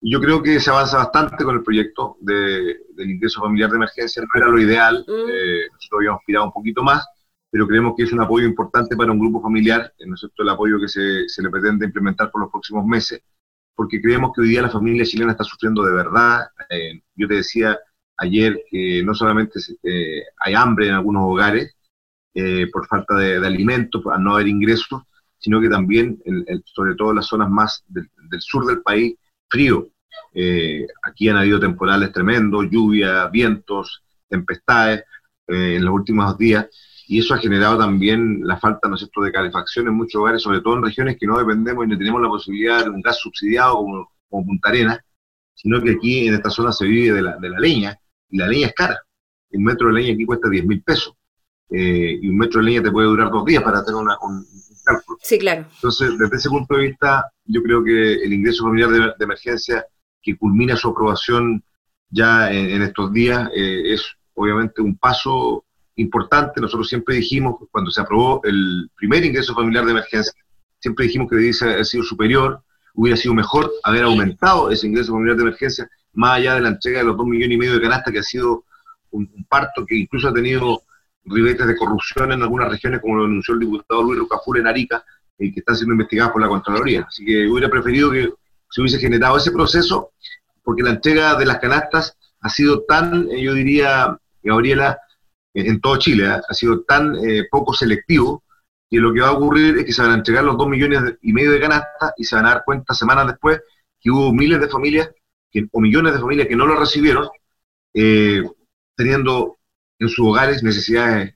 Y 0.00 0.10
yo 0.10 0.22
creo 0.22 0.42
que 0.42 0.58
se 0.58 0.70
avanza 0.70 0.96
bastante 0.96 1.44
con 1.44 1.56
el 1.56 1.62
proyecto 1.62 2.16
de, 2.22 2.78
del 2.96 3.10
ingreso 3.10 3.42
familiar 3.42 3.68
de 3.68 3.76
emergencia. 3.76 4.22
No 4.22 4.28
era 4.34 4.48
lo 4.48 4.58
ideal, 4.58 5.04
mm. 5.06 5.12
eh, 5.30 5.68
nosotros 5.70 5.98
habíamos 5.98 6.20
aspirado 6.20 6.46
un 6.46 6.52
poquito 6.52 6.82
más, 6.82 7.06
pero 7.50 7.68
creemos 7.68 7.92
que 7.94 8.04
es 8.04 8.12
un 8.14 8.22
apoyo 8.22 8.46
importante 8.46 8.96
para 8.96 9.12
un 9.12 9.18
grupo 9.18 9.42
familiar, 9.42 9.92
¿no 10.06 10.14
es 10.14 10.26
el 10.34 10.48
apoyo 10.48 10.80
que 10.80 10.88
se, 10.88 11.28
se, 11.28 11.42
le 11.42 11.50
pretende 11.50 11.84
implementar 11.84 12.30
por 12.30 12.40
los 12.40 12.50
próximos 12.50 12.86
meses, 12.86 13.20
porque 13.74 14.00
creemos 14.00 14.32
que 14.34 14.40
hoy 14.40 14.48
día 14.48 14.62
la 14.62 14.70
familia 14.70 15.04
chilena 15.04 15.32
está 15.32 15.44
sufriendo 15.44 15.84
de 15.84 15.92
verdad. 15.92 16.46
Eh, 16.70 17.02
yo 17.16 17.28
te 17.28 17.34
decía 17.34 17.78
ayer 18.16 18.62
que 18.70 19.02
no 19.04 19.14
solamente 19.14 19.58
eh, 19.82 20.22
hay 20.38 20.54
hambre 20.54 20.88
en 20.88 20.94
algunos 20.94 21.24
hogares 21.24 21.74
por 22.72 22.88
falta 22.88 23.14
de, 23.14 23.36
alimentos, 23.36 24.02
por 24.02 24.18
no 24.18 24.34
haber 24.34 24.48
ingresos, 24.48 25.02
sino 25.38 25.60
que 25.60 25.68
también, 25.68 26.20
sobre 26.64 26.94
todo 26.94 27.10
en 27.10 27.16
las 27.16 27.26
zonas 27.26 27.50
más 27.50 27.84
del, 27.86 28.08
sur 28.40 28.64
del 28.64 28.80
país, 28.80 29.14
frío. 29.48 29.88
Eh, 30.32 30.86
aquí 31.02 31.28
han 31.28 31.36
habido 31.36 31.60
temporales 31.60 32.12
tremendos, 32.12 32.66
lluvia, 32.70 33.26
vientos, 33.28 34.02
tempestades 34.28 35.04
eh, 35.46 35.76
en 35.76 35.84
los 35.84 35.94
últimos 35.94 36.38
días, 36.38 36.66
y 37.06 37.18
eso 37.18 37.34
ha 37.34 37.38
generado 37.38 37.76
también 37.76 38.40
la 38.42 38.56
falta 38.56 38.88
¿no 38.88 38.96
de 38.96 39.32
calefacción 39.32 39.86
en 39.86 39.94
muchos 39.94 40.18
lugares, 40.18 40.40
sobre 40.40 40.62
todo 40.62 40.76
en 40.76 40.84
regiones 40.84 41.18
que 41.18 41.26
no 41.26 41.38
dependemos 41.38 41.84
y 41.84 41.88
no 41.88 41.98
tenemos 41.98 42.22
la 42.22 42.28
posibilidad 42.28 42.82
de 42.82 42.88
un 42.88 43.02
gas 43.02 43.18
subsidiado 43.18 43.74
como, 43.76 44.10
como 44.30 44.46
Punta 44.46 44.70
Arenas, 44.70 45.00
sino 45.54 45.82
que 45.82 45.90
aquí 45.90 46.26
en 46.26 46.34
esta 46.34 46.48
zona 46.48 46.72
se 46.72 46.86
vive 46.86 47.16
de 47.16 47.22
la, 47.22 47.36
de 47.36 47.50
la 47.50 47.60
leña, 47.60 47.98
y 48.30 48.38
la 48.38 48.48
leña 48.48 48.68
es 48.68 48.74
cara. 48.74 48.98
Un 49.52 49.64
metro 49.64 49.88
de 49.88 49.94
leña 49.94 50.14
aquí 50.14 50.24
cuesta 50.24 50.48
10 50.48 50.66
mil 50.66 50.82
pesos. 50.82 51.14
Eh, 51.70 52.18
y 52.20 52.28
un 52.28 52.36
metro 52.36 52.60
de 52.60 52.66
leña 52.66 52.82
te 52.82 52.90
puede 52.90 53.08
durar 53.08 53.30
dos 53.30 53.44
días 53.44 53.62
para 53.62 53.84
tener 53.84 54.00
una, 54.00 54.16
un, 54.20 54.44
Sí, 55.22 55.38
claro. 55.38 55.66
Entonces, 55.74 56.18
desde 56.18 56.36
ese 56.36 56.50
punto 56.50 56.76
de 56.76 56.88
vista, 56.88 57.30
yo 57.46 57.62
creo 57.62 57.82
que 57.82 58.14
el 58.14 58.32
ingreso 58.32 58.64
familiar 58.64 58.90
de, 58.90 59.24
emergencia, 59.24 59.86
que 60.22 60.36
culmina 60.36 60.76
su 60.76 60.88
aprobación 60.88 61.62
ya 62.10 62.52
en, 62.52 62.82
estos 62.82 63.12
días, 63.12 63.48
eh, 63.54 63.94
es 63.94 64.04
obviamente 64.34 64.82
un 64.82 64.96
paso 64.96 65.64
importante. 65.96 66.60
Nosotros 66.60 66.88
siempre 66.88 67.16
dijimos, 67.16 67.56
cuando 67.70 67.90
se 67.90 68.00
aprobó 68.00 68.40
el 68.44 68.90
primer 68.96 69.24
ingreso 69.24 69.54
familiar 69.54 69.84
de 69.84 69.92
emergencia, 69.92 70.32
siempre 70.78 71.06
dijimos 71.06 71.28
que 71.30 71.36
debiese 71.36 71.64
haber 71.64 71.86
sido 71.86 72.04
superior, 72.04 72.62
hubiera 72.94 73.16
sido 73.16 73.34
mejor 73.34 73.70
haber 73.82 74.04
aumentado 74.04 74.70
ese 74.70 74.86
ingreso 74.86 75.12
familiar 75.12 75.36
de 75.36 75.42
emergencia, 75.42 75.90
más 76.14 76.38
allá 76.38 76.54
de 76.54 76.60
la 76.60 76.68
entrega 76.68 77.00
de 77.00 77.04
los 77.04 77.16
dos 77.16 77.26
millones 77.26 77.54
y 77.54 77.58
medio 77.58 77.74
de 77.74 77.82
canasta, 77.82 78.10
que 78.10 78.18
ha 78.20 78.22
sido 78.22 78.64
un 79.10 79.46
parto 79.48 79.86
que 79.86 79.96
incluso 79.96 80.28
ha 80.28 80.34
tenido 80.34 80.82
ribetes 81.24 81.66
de 81.66 81.76
corrupción 81.76 82.32
en 82.32 82.42
algunas 82.42 82.68
regiones, 82.68 83.00
como 83.00 83.16
lo 83.16 83.24
anunció 83.24 83.54
el 83.54 83.60
diputado 83.60 84.02
Luis 84.02 84.18
Rocafur 84.18 84.58
en 84.58 84.66
Arica, 84.66 85.04
y 85.38 85.52
que 85.52 85.60
están 85.60 85.76
siendo 85.76 85.94
investigados 85.94 86.32
por 86.32 86.42
la 86.42 86.48
Contraloría. 86.48 87.06
Así 87.08 87.24
que 87.24 87.46
hubiera 87.46 87.68
preferido 87.68 88.10
que 88.10 88.32
se 88.70 88.80
hubiese 88.80 88.98
generado 88.98 89.36
ese 89.36 89.50
proceso, 89.50 90.10
porque 90.62 90.82
la 90.82 90.90
entrega 90.90 91.34
de 91.36 91.46
las 91.46 91.58
canastas 91.58 92.16
ha 92.40 92.48
sido 92.48 92.82
tan, 92.82 93.28
eh, 93.30 93.42
yo 93.42 93.54
diría, 93.54 94.18
Gabriela, 94.42 94.98
en 95.54 95.80
todo 95.80 95.96
Chile, 95.98 96.26
¿eh? 96.26 96.40
ha 96.48 96.54
sido 96.54 96.82
tan 96.82 97.14
eh, 97.16 97.44
poco 97.50 97.72
selectivo, 97.72 98.42
que 98.90 98.98
lo 98.98 99.12
que 99.12 99.20
va 99.20 99.28
a 99.28 99.32
ocurrir 99.32 99.78
es 99.78 99.84
que 99.84 99.92
se 99.92 100.02
van 100.02 100.10
a 100.12 100.14
entregar 100.14 100.44
los 100.44 100.56
dos 100.56 100.68
millones 100.68 101.16
y 101.22 101.32
medio 101.32 101.52
de 101.52 101.60
canastas 101.60 102.12
y 102.16 102.24
se 102.24 102.36
van 102.36 102.46
a 102.46 102.50
dar 102.50 102.64
cuenta 102.64 102.94
semanas 102.94 103.26
después 103.26 103.60
que 104.00 104.10
hubo 104.10 104.32
miles 104.32 104.60
de 104.60 104.68
familias 104.68 105.10
que, 105.54 105.66
o 105.72 105.80
millones 105.80 106.12
de 106.12 106.20
familias 106.20 106.48
que 106.48 106.56
no 106.56 106.66
lo 106.66 106.74
recibieron, 106.74 107.28
teniendo 108.96 109.56
en 109.98 110.08
sus 110.08 110.26
hogares 110.26 110.62
necesidades 110.62 111.34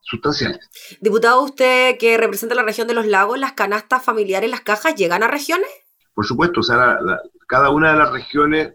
sustanciales. 0.00 0.60
Diputado, 1.00 1.42
usted 1.42 1.98
que 1.98 2.16
representa 2.16 2.54
la 2.54 2.62
región 2.62 2.88
de 2.88 2.94
los 2.94 3.06
lagos, 3.06 3.38
¿las 3.38 3.52
canastas 3.52 4.02
familiares, 4.02 4.50
las 4.50 4.62
cajas, 4.62 4.94
llegan 4.94 5.22
a 5.22 5.28
regiones? 5.28 5.68
Por 6.14 6.24
supuesto, 6.24 6.60
o 6.60 6.62
sea, 6.62 6.98
cada 7.46 7.70
una 7.70 7.92
de 7.92 7.98
las 7.98 8.10
regiones, 8.10 8.74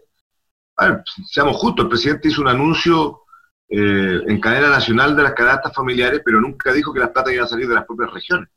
a 0.76 0.88
ver, 0.88 1.02
seamos 1.28 1.56
justos, 1.56 1.84
el 1.84 1.90
presidente 1.90 2.28
hizo 2.28 2.40
un 2.40 2.48
anuncio 2.48 3.22
eh, 3.68 4.20
en 4.26 4.40
cadena 4.40 4.70
nacional 4.70 5.16
de 5.16 5.24
las 5.24 5.32
canastas 5.32 5.74
familiares, 5.74 6.22
pero 6.24 6.40
nunca 6.40 6.72
dijo 6.72 6.92
que 6.92 7.00
las 7.00 7.10
plata 7.10 7.32
iban 7.32 7.46
a 7.46 7.48
salir 7.48 7.68
de 7.68 7.74
las 7.74 7.84
propias 7.84 8.12
regiones. 8.12 8.48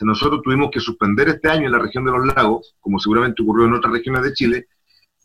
O 0.00 0.04
nosotros 0.04 0.40
tuvimos 0.42 0.70
que 0.70 0.80
suspender 0.80 1.28
este 1.28 1.50
año 1.50 1.66
en 1.66 1.72
la 1.72 1.78
región 1.78 2.04
de 2.04 2.12
los 2.12 2.34
lagos, 2.34 2.74
como 2.80 2.98
seguramente 2.98 3.42
ocurrió 3.42 3.66
en 3.66 3.74
otras 3.74 3.92
regiones 3.92 4.22
de 4.22 4.32
Chile, 4.32 4.68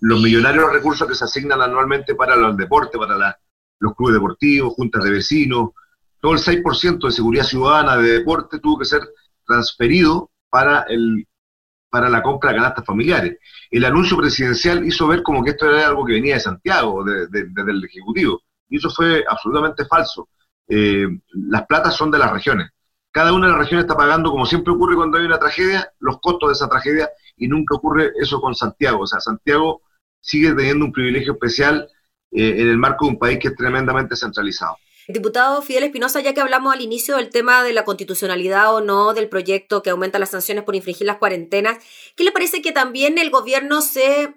los 0.02 0.22
millonarios 0.22 0.72
recursos 0.72 1.08
que 1.08 1.16
se 1.16 1.26
asignan 1.26 1.62
anualmente 1.62 2.16
para 2.16 2.36
los 2.36 2.56
deportes, 2.58 3.00
para 3.00 3.16
la 3.16 3.38
los 3.80 3.96
clubes 3.96 4.16
deportivos, 4.16 4.74
juntas 4.74 5.04
de 5.04 5.12
vecinos, 5.12 5.70
todo 6.20 6.34
el 6.34 6.40
6% 6.40 7.06
de 7.06 7.12
seguridad 7.12 7.44
ciudadana 7.44 7.98
de 7.98 8.20
deporte 8.20 8.60
tuvo 8.60 8.80
que 8.80 8.86
ser 8.86 9.02
transferido 9.46 10.32
para, 10.50 10.84
el, 10.84 11.28
para 11.90 12.10
la 12.10 12.24
compra 12.24 12.52
de 12.52 12.58
canastas 12.58 12.86
familiares. 12.86 13.38
El 13.70 13.86
anuncio 13.86 14.18
presidencial 14.18 14.86
hizo 14.86 15.08
ver 15.08 15.22
como 15.22 15.44
que 15.44 15.52
esto 15.52 15.70
era 15.70 15.88
algo 15.88 16.06
que 16.06 16.14
venía 16.14 16.36
de 16.36 16.40
Santiago, 16.40 17.04
desde 17.04 17.72
el 17.72 17.84
Ejecutivo, 17.84 18.42
y 18.70 18.78
eso 18.78 18.90
fue 18.90 19.24
absolutamente 19.28 19.86
falso. 19.86 20.30
Eh, 20.68 21.08
las 21.50 21.66
platas 21.68 21.96
son 21.96 22.10
de 22.10 22.18
las 22.18 22.32
regiones. 22.32 22.70
Cada 23.16 23.32
una 23.32 23.46
de 23.46 23.54
las 23.54 23.62
regiones 23.62 23.86
está 23.86 23.96
pagando, 23.96 24.30
como 24.30 24.46
siempre 24.46 24.74
ocurre 24.74 24.98
cuando 24.98 25.18
hay 25.18 25.24
una 25.24 25.40
tragedia, 25.40 25.90
los 26.00 26.20
costos 26.20 26.50
de 26.50 26.54
esa 26.54 26.68
tragedia, 26.68 27.10
y 27.38 27.48
nunca 27.48 27.74
ocurre 27.74 28.12
eso 28.20 28.42
con 28.42 28.54
Santiago. 28.54 29.04
O 29.04 29.08
sea, 29.08 29.22
Santiago 29.22 29.84
sigue 30.20 30.54
teniendo 30.54 30.84
un 30.84 30.92
privilegio 30.92 31.32
especial 31.32 31.88
eh, 32.32 32.56
en 32.58 32.68
el 32.68 32.78
marco 32.78 33.06
de 33.06 33.12
un 33.12 33.18
país 33.18 33.40
que 33.40 33.48
es 33.48 33.56
tremendamente 33.56 34.18
centralizado. 34.18 34.76
Diputado 35.08 35.62
Fidel 35.62 35.86
Espinosa, 35.86 36.20
ya 36.20 36.34
que 36.34 36.42
hablamos 36.42 36.74
al 36.74 36.82
inicio 36.82 37.16
del 37.16 37.30
tema 37.30 37.64
de 37.64 37.72
la 37.72 37.86
constitucionalidad 37.86 38.76
o 38.76 38.82
no 38.82 39.14
del 39.14 39.30
proyecto 39.30 39.82
que 39.82 39.92
aumenta 39.92 40.20
las 40.20 40.32
sanciones 40.32 40.66
por 40.66 40.76
infringir 40.76 41.08
las 41.08 41.16
cuarentenas, 41.16 41.78
¿qué 42.18 42.26
le 42.26 42.34
parece 42.34 42.62
que 42.62 42.74
también 42.74 43.18
el 43.18 43.30
gobierno 43.30 43.80
se 43.80 44.36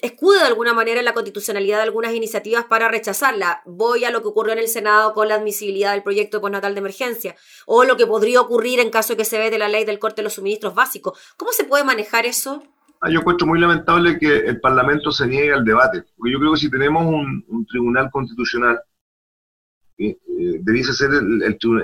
escude 0.00 0.38
de 0.38 0.46
alguna 0.46 0.72
manera 0.72 0.98
en 1.00 1.04
la 1.04 1.14
constitucionalidad 1.14 1.78
de 1.78 1.84
algunas 1.84 2.14
iniciativas 2.14 2.64
para 2.64 2.88
rechazarla? 2.88 3.62
Voy 3.64 4.04
a 4.04 4.10
lo 4.10 4.22
que 4.22 4.28
ocurrió 4.28 4.52
en 4.52 4.58
el 4.58 4.68
Senado 4.68 5.14
con 5.14 5.28
la 5.28 5.36
admisibilidad 5.36 5.92
del 5.92 6.02
proyecto 6.02 6.40
postnatal 6.40 6.74
de 6.74 6.80
emergencia 6.80 7.36
o 7.66 7.84
lo 7.84 7.96
que 7.96 8.06
podría 8.06 8.40
ocurrir 8.40 8.80
en 8.80 8.90
caso 8.90 9.12
de 9.12 9.18
que 9.18 9.24
se 9.24 9.38
ve 9.38 9.50
de 9.50 9.58
la 9.58 9.68
ley 9.68 9.84
del 9.84 9.98
corte 9.98 10.16
de 10.16 10.24
los 10.24 10.34
suministros 10.34 10.74
básicos. 10.74 11.18
¿Cómo 11.36 11.52
se 11.52 11.64
puede 11.64 11.84
manejar 11.84 12.26
eso? 12.26 12.62
Ah, 13.00 13.10
yo 13.10 13.20
encuentro 13.20 13.46
muy 13.46 13.60
lamentable 13.60 14.18
que 14.18 14.36
el 14.36 14.60
Parlamento 14.60 15.12
se 15.12 15.26
niegue 15.26 15.52
al 15.52 15.64
debate, 15.64 16.04
porque 16.16 16.32
yo 16.32 16.38
creo 16.38 16.52
que 16.52 16.60
si 16.60 16.70
tenemos 16.70 17.04
un 17.04 17.66
tribunal 17.66 18.10
constitucional 18.10 18.80
eh, 19.98 20.18
debiese 20.60 20.92
ser 20.92 21.10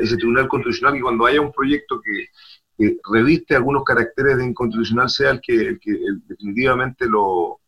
ese 0.02 0.16
tribunal 0.18 0.46
constitucional 0.46 0.94
que 0.94 1.00
cuando 1.00 1.24
haya 1.24 1.40
un 1.40 1.52
proyecto 1.52 2.00
que, 2.00 2.26
reviste 3.10 3.54
algunos 3.54 3.84
caracteres 3.84 4.38
de 4.38 4.46
inconstitucional 4.46 5.08
sea 5.08 5.30
el 5.30 5.40
que, 5.40 5.78
definitivamente 6.26 7.06
lo, 7.06 7.60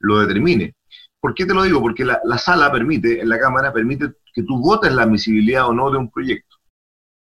lo, 0.00 0.20
determine. 0.20 0.74
¿Por 1.20 1.34
qué 1.34 1.46
te 1.46 1.54
lo 1.54 1.62
digo? 1.62 1.80
Porque 1.80 2.04
la, 2.04 2.20
la, 2.24 2.38
sala 2.38 2.70
permite, 2.70 3.20
en 3.20 3.28
la 3.28 3.38
Cámara, 3.38 3.72
permite 3.72 4.12
que 4.32 4.42
tú 4.42 4.60
votes 4.60 4.92
la 4.92 5.02
admisibilidad 5.02 5.66
o 5.66 5.72
no 5.72 5.90
de 5.90 5.98
un 5.98 6.10
proyecto. 6.10 6.56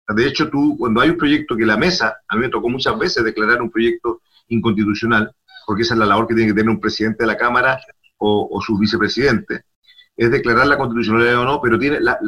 De 0.08 0.26
hecho, 0.26 0.48
tú, 0.48 0.76
cuando 0.78 1.00
hay 1.00 1.10
un 1.10 1.18
proyecto 1.18 1.56
que 1.56 1.66
la 1.66 1.76
mesa, 1.76 2.16
a 2.28 2.36
mí 2.36 2.42
me 2.42 2.48
tocó 2.48 2.68
muchas 2.68 2.98
veces 2.98 3.24
declarar 3.24 3.60
un 3.60 3.70
proyecto 3.70 4.22
inconstitucional, 4.48 5.34
porque 5.66 5.82
esa 5.82 5.94
es 5.94 6.00
la 6.00 6.06
labor 6.06 6.26
que 6.26 6.34
tiene 6.34 6.50
que 6.50 6.54
tener 6.54 6.70
un 6.70 6.80
presidente 6.80 7.24
de 7.24 7.26
la 7.26 7.36
Cámara 7.36 7.78
o, 8.16 8.48
o 8.50 8.60
su 8.62 8.78
vicepresidente, 8.78 9.64
es 10.16 10.30
declarar 10.30 10.66
la 10.66 10.76
constitucionalidad 10.76 11.40
o 11.40 11.44
no, 11.44 11.60
pero 11.60 11.78
tiene 11.78 12.00
la, 12.00 12.18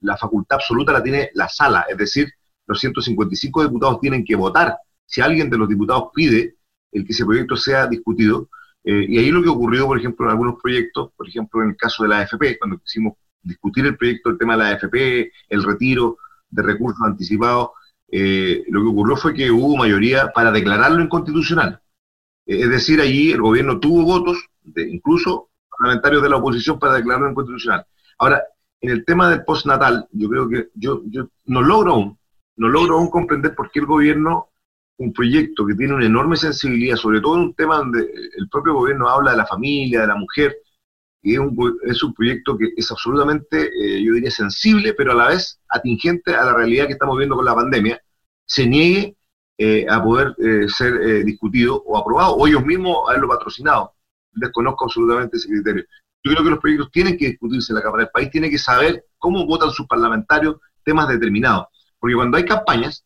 la, 0.00 0.16
facultad 0.16 0.56
absoluta 0.56 0.92
la 0.92 1.02
tiene 1.02 1.30
la 1.34 1.48
sala, 1.48 1.86
es 1.88 1.96
decir, 1.96 2.28
los 2.66 2.80
155 2.80 3.62
diputados 3.62 4.00
tienen 4.00 4.24
que 4.24 4.34
votar. 4.34 4.76
Si 5.06 5.20
alguien 5.20 5.48
de 5.48 5.56
los 5.56 5.68
diputados 5.68 6.10
pide 6.12 6.56
el 6.90 7.06
que 7.06 7.12
ese 7.12 7.24
proyecto 7.24 7.56
sea 7.56 7.86
discutido, 7.86 8.48
eh, 8.84 9.06
y 9.08 9.18
ahí 9.18 9.30
lo 9.30 9.42
que 9.42 9.48
ocurrió, 9.48 9.86
por 9.86 9.98
ejemplo, 9.98 10.26
en 10.26 10.32
algunos 10.32 10.60
proyectos, 10.60 11.10
por 11.16 11.28
ejemplo, 11.28 11.62
en 11.62 11.70
el 11.70 11.76
caso 11.76 12.02
de 12.02 12.08
la 12.08 12.20
AFP, 12.20 12.58
cuando 12.58 12.78
quisimos 12.78 13.14
discutir 13.42 13.86
el 13.86 13.96
proyecto, 13.96 14.30
el 14.30 14.38
tema 14.38 14.56
de 14.56 14.58
la 14.58 14.70
AFP, 14.70 15.32
el 15.48 15.62
retiro 15.62 16.18
de 16.50 16.62
recursos 16.62 17.00
anticipados, 17.04 17.70
eh, 18.10 18.64
lo 18.68 18.82
que 18.82 18.88
ocurrió 18.88 19.16
fue 19.16 19.34
que 19.34 19.50
hubo 19.50 19.76
mayoría 19.76 20.32
para 20.32 20.50
declararlo 20.50 21.02
inconstitucional. 21.02 21.80
Eh, 22.46 22.60
es 22.62 22.70
decir, 22.70 23.00
allí 23.00 23.32
el 23.32 23.40
gobierno 23.40 23.78
tuvo 23.78 24.04
votos, 24.04 24.38
de, 24.62 24.88
incluso 24.88 25.50
parlamentarios 25.70 26.22
de 26.22 26.28
la 26.28 26.36
oposición 26.36 26.78
para 26.78 26.94
declararlo 26.94 27.30
inconstitucional. 27.30 27.86
Ahora, 28.18 28.42
en 28.80 28.90
el 28.90 29.04
tema 29.04 29.30
del 29.30 29.44
postnatal, 29.44 30.08
yo 30.12 30.28
creo 30.28 30.48
que 30.48 30.68
yo, 30.74 31.02
yo 31.06 31.28
no 31.46 31.62
logro 31.62 31.92
aún, 31.92 32.18
no 32.56 32.68
logro 32.68 32.98
aún 32.98 33.10
comprender 33.10 33.54
por 33.54 33.70
qué 33.70 33.78
el 33.80 33.86
gobierno, 33.86 34.48
un 34.98 35.12
proyecto 35.12 35.66
que 35.66 35.74
tiene 35.74 35.94
una 35.94 36.06
enorme 36.06 36.36
sensibilidad, 36.36 36.96
sobre 36.96 37.20
todo 37.20 37.36
en 37.36 37.42
un 37.42 37.54
tema 37.54 37.78
donde 37.78 38.00
el 38.36 38.48
propio 38.48 38.74
gobierno 38.74 39.08
habla 39.08 39.32
de 39.32 39.38
la 39.38 39.46
familia, 39.46 40.02
de 40.02 40.06
la 40.06 40.16
mujer, 40.16 40.56
y 41.22 41.34
es 41.34 41.38
un, 41.38 41.78
es 41.84 42.02
un 42.02 42.14
proyecto 42.14 42.56
que 42.58 42.70
es 42.76 42.90
absolutamente, 42.90 43.66
eh, 43.66 44.02
yo 44.02 44.14
diría, 44.14 44.30
sensible, 44.30 44.94
pero 44.94 45.12
a 45.12 45.14
la 45.14 45.28
vez 45.28 45.60
atingente 45.68 46.34
a 46.34 46.44
la 46.44 46.54
realidad 46.54 46.86
que 46.86 46.94
estamos 46.94 47.16
viendo 47.16 47.36
con 47.36 47.44
la 47.44 47.54
pandemia, 47.54 48.00
se 48.44 48.66
niegue 48.66 49.16
eh, 49.58 49.86
a 49.88 50.02
poder 50.02 50.34
eh, 50.38 50.68
ser 50.68 51.24
discutido 51.24 51.82
o 51.86 51.96
aprobado, 51.96 52.34
o 52.34 52.46
ellos 52.46 52.64
mismos 52.64 53.08
haberlo 53.08 53.28
patrocinado 53.28 53.94
desconozco 54.34 54.84
absolutamente 54.84 55.36
ese 55.36 55.48
criterio. 55.48 55.84
Yo 56.24 56.32
creo 56.32 56.44
que 56.44 56.50
los 56.50 56.58
proyectos 56.60 56.90
tienen 56.90 57.16
que 57.16 57.28
discutirse 57.28 57.72
en 57.72 57.76
la 57.76 57.82
Cámara 57.82 58.04
del 58.04 58.12
país, 58.12 58.30
tiene 58.30 58.50
que 58.50 58.58
saber 58.58 59.04
cómo 59.18 59.46
votan 59.46 59.70
sus 59.70 59.86
parlamentarios 59.86 60.56
temas 60.84 61.08
determinados. 61.08 61.66
Porque 61.98 62.14
cuando 62.14 62.36
hay 62.36 62.44
campañas, 62.44 63.04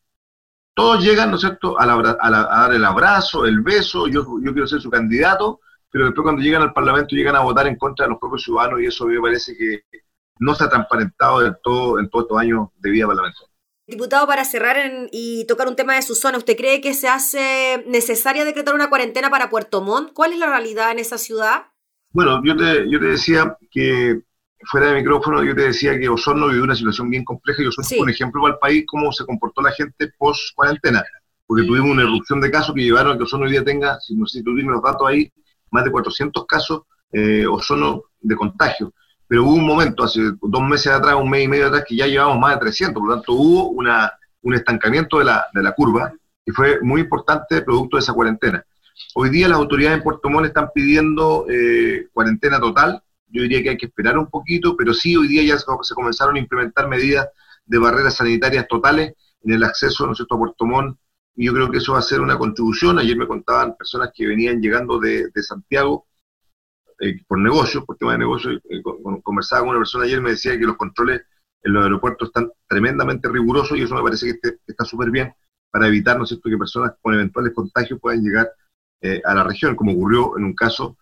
todos 0.77 1.03
llegan, 1.03 1.31
¿no 1.31 1.37
es 1.37 1.41
cierto?, 1.41 1.81
a, 1.81 1.87
dar 1.87 2.75
el 2.75 2.85
abrazo, 2.85 3.47
el 3.47 3.63
beso, 3.63 4.09
yo, 4.09 4.27
yo 4.43 4.53
quiero 4.53 4.67
ser 4.67 4.79
su 4.79 4.91
candidato, 4.91 5.61
pero 5.91 6.05
después 6.05 6.23
cuando 6.23 6.43
llegan 6.43 6.61
al 6.61 6.75
Parlamento 6.75 7.17
llegan 7.17 7.35
a 7.35 7.41
votar 7.41 7.67
en 7.67 7.77
contra 7.77 8.05
de 8.05 8.11
los 8.11 8.21
propios 8.21 8.43
ciudadanos 8.43 8.83
y 8.83 8.87
eso 8.87 9.07
me 9.07 9.19
parece 9.19 9.57
que 9.57 9.81
no 10.39 10.53
está 10.53 10.69
transparentado 10.69 11.41
del 11.41 11.57
todo 11.63 11.99
en 11.99 12.11
todos 12.11 12.27
estos 12.27 12.39
años 12.39 12.69
de 12.77 12.91
vida 12.91 13.07
parlamentaria. 13.07 13.49
Diputado, 13.87 14.27
para 14.27 14.45
cerrar 14.45 14.77
y 15.13 15.47
tocar 15.47 15.67
un 15.67 15.77
tema 15.77 15.95
de 15.95 16.03
su 16.03 16.15
zona, 16.15 16.37
¿usted 16.37 16.59
cree 16.59 16.83
que 16.83 16.93
se 16.93 17.09
hace 17.09 17.83
necesaria 17.87 18.45
decretar 18.45 18.75
una 18.75 18.91
cuarentena 18.91 19.31
para 19.31 19.49
Puerto 19.49 19.81
Montt? 19.81 20.13
¿Cuál 20.13 20.35
es 20.35 20.39
la 20.39 20.47
realidad 20.49 20.91
en 20.91 20.99
esa 20.99 21.17
ciudad? 21.17 21.69
Bueno, 22.11 22.43
yo 22.45 22.55
te, 22.55 22.91
yo 22.91 23.01
te 23.01 23.07
decía 23.07 23.57
que, 23.71 24.21
fuera 24.71 24.89
de 24.89 24.97
micrófono, 24.97 25.43
yo 25.43 25.55
te 25.55 25.63
decía 25.63 25.99
que 25.99 26.09
Osorno 26.09 26.49
vivió 26.49 26.65
una 26.65 26.75
situación 26.75 27.11
bien 27.11 27.25
compleja 27.25 27.63
y 27.63 27.67
Osorno 27.67 27.89
fue 27.89 28.01
un 28.01 28.11
ejemplo 28.11 28.43
para 28.43 28.55
el 28.55 28.59
país 28.59 28.85
cómo 28.87 29.13
se 29.13 29.25
comportó 29.25 29.63
la 29.63 29.73
gente 29.73 30.11
post 30.19 30.55
cuarentena, 30.55 31.05
porque 31.47 31.65
tuvimos 31.65 31.91
una 31.91 32.03
erupción 32.03 32.41
de 32.41 32.51
casos 32.51 32.75
que 32.75 32.83
llevaron 32.83 33.15
a 33.15 33.17
que 33.17 33.25
Osorno 33.25 33.47
hoy 33.47 33.53
día 33.53 33.65
tenga, 33.65 33.99
si 34.01 34.15
no 34.15 34.27
sé 34.27 34.39
si 34.39 34.45
tú 34.45 34.53
los 34.53 34.83
datos 34.83 35.07
ahí, 35.09 35.33
más 35.71 35.85
de 35.85 35.91
400 35.91 36.47
casos 36.47 36.83
eh, 37.13 37.47
Osorno 37.47 38.03
de 38.21 38.37
contagio 38.37 38.93
pero 39.29 39.45
hubo 39.45 39.55
un 39.55 39.67
momento, 39.67 40.05
hace 40.05 40.21
dos 40.41 40.63
meses 40.63 40.93
atrás, 40.93 41.17
un 41.17 41.29
mes 41.29 41.45
y 41.45 41.49
medio 41.49 41.67
atrás, 41.67 41.85
que 41.87 41.97
ya 41.97 42.07
llevamos 42.07 42.39
más 42.39 42.55
de 42.55 42.61
300, 42.61 42.95
por 42.95 43.09
lo 43.09 43.15
tanto 43.17 43.33
hubo 43.33 43.69
una, 43.71 44.13
un 44.43 44.55
estancamiento 44.55 45.19
de 45.19 45.25
la, 45.25 45.47
de 45.53 45.63
la 45.63 45.73
curva 45.73 46.13
y 46.45 46.53
fue 46.53 46.81
muy 46.81 47.01
importante 47.01 47.63
producto 47.63 47.97
de 47.97 48.03
esa 48.03 48.13
cuarentena. 48.13 48.65
Hoy 49.15 49.31
día 49.31 49.49
las 49.49 49.59
autoridades 49.59 49.99
en 49.99 50.05
Puerto 50.05 50.31
Montt 50.31 50.47
están 50.47 50.71
pidiendo 50.73 51.47
eh, 51.51 52.09
cuarentena 52.13 52.61
total, 52.61 53.03
yo 53.37 53.43
diría 53.43 53.63
que 53.63 53.71
hay 53.71 53.77
que 53.77 53.87
esperar 53.87 54.19
un 54.19 54.29
poquito, 54.29 54.77
pero 54.77 54.95
sí, 54.95 55.17
hoy 55.17 55.29
día 55.29 55.43
ya 55.43 55.59
se 55.59 55.95
comenzaron 55.95 56.37
a 56.37 56.39
implementar 56.39 56.89
medidas 56.89 57.29
de 57.65 57.79
barreras 57.79 58.17
sanitarias 58.17 58.67
totales 58.69 59.15
en 59.43 59.53
el 59.53 59.65
acceso 59.65 60.07
¿no 60.07 60.13
a 60.13 60.39
Puerto 60.39 60.65
Montt, 60.65 60.99
y 61.37 61.47
yo 61.47 61.53
creo 61.53 61.71
que 61.71 61.79
eso 61.79 61.93
va 61.93 61.99
a 61.99 62.03
ser 62.03 62.21
una 62.21 62.39
contribución. 62.39 62.99
Ayer 62.99 63.17
me 63.17 63.27
contaban 63.27 63.77
personas 63.77 64.11
que 64.15 64.27
venían 64.27 64.61
llegando 64.61 64.99
de, 64.99 65.29
de 65.35 65.43
Santiago 65.43 66.07
eh, 66.99 67.23
por 67.27 67.39
negocio, 67.39 67.85
por 67.85 67.97
tema 67.97 68.13
de 68.13 68.19
negocio, 68.19 68.53
eh, 68.53 68.83
conversaba 69.23 69.61
con 69.61 69.71
una 69.71 69.79
persona 69.81 70.05
ayer 70.05 70.21
me 70.21 70.31
decía 70.31 70.59
que 70.59 70.65
los 70.65 70.77
controles 70.77 71.23
en 71.63 71.73
los 71.75 71.85
aeropuertos 71.85 72.29
están 72.29 72.51
tremendamente 72.67 73.29
rigurosos 73.29 73.77
y 73.77 73.83
eso 73.83 73.95
me 73.95 74.03
parece 74.03 74.27
que, 74.27 74.33
este, 74.33 74.61
está 74.67 74.85
súper 74.85 75.11
bien 75.11 75.35
para 75.71 75.89
evitar, 75.89 76.17
¿no 76.17 76.25
es 76.25 76.31
cierto?, 76.31 76.49
que 76.49 76.57
personas 76.57 76.93
con 77.03 77.13
eventuales 77.13 77.53
contagios 77.53 78.01
puedan 78.01 78.23
llegar 78.23 78.51
eh, 79.03 79.21
a 79.25 79.35
la 79.35 79.45
región, 79.45 79.77
como 79.77 79.93
ocurrió 79.93 80.39
en 80.39 80.45
un 80.45 80.55
caso 80.55 80.97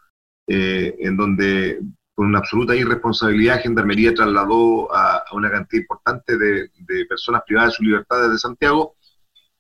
en 0.47 1.17
donde 1.17 1.81
con 2.15 2.27
una 2.27 2.39
absoluta 2.39 2.77
irresponsabilidad 2.77 3.61
Gendarmería 3.61 4.15
trasladó 4.15 4.95
a, 4.95 5.25
una 5.33 5.51
cantidad 5.51 5.83
importante 5.83 6.39
de, 6.39 6.71
personas 7.09 7.43
privadas 7.47 7.73
de 7.73 7.77
su 7.77 7.83
libertad 7.83 8.23
desde 8.23 8.39
Santiago, 8.39 8.97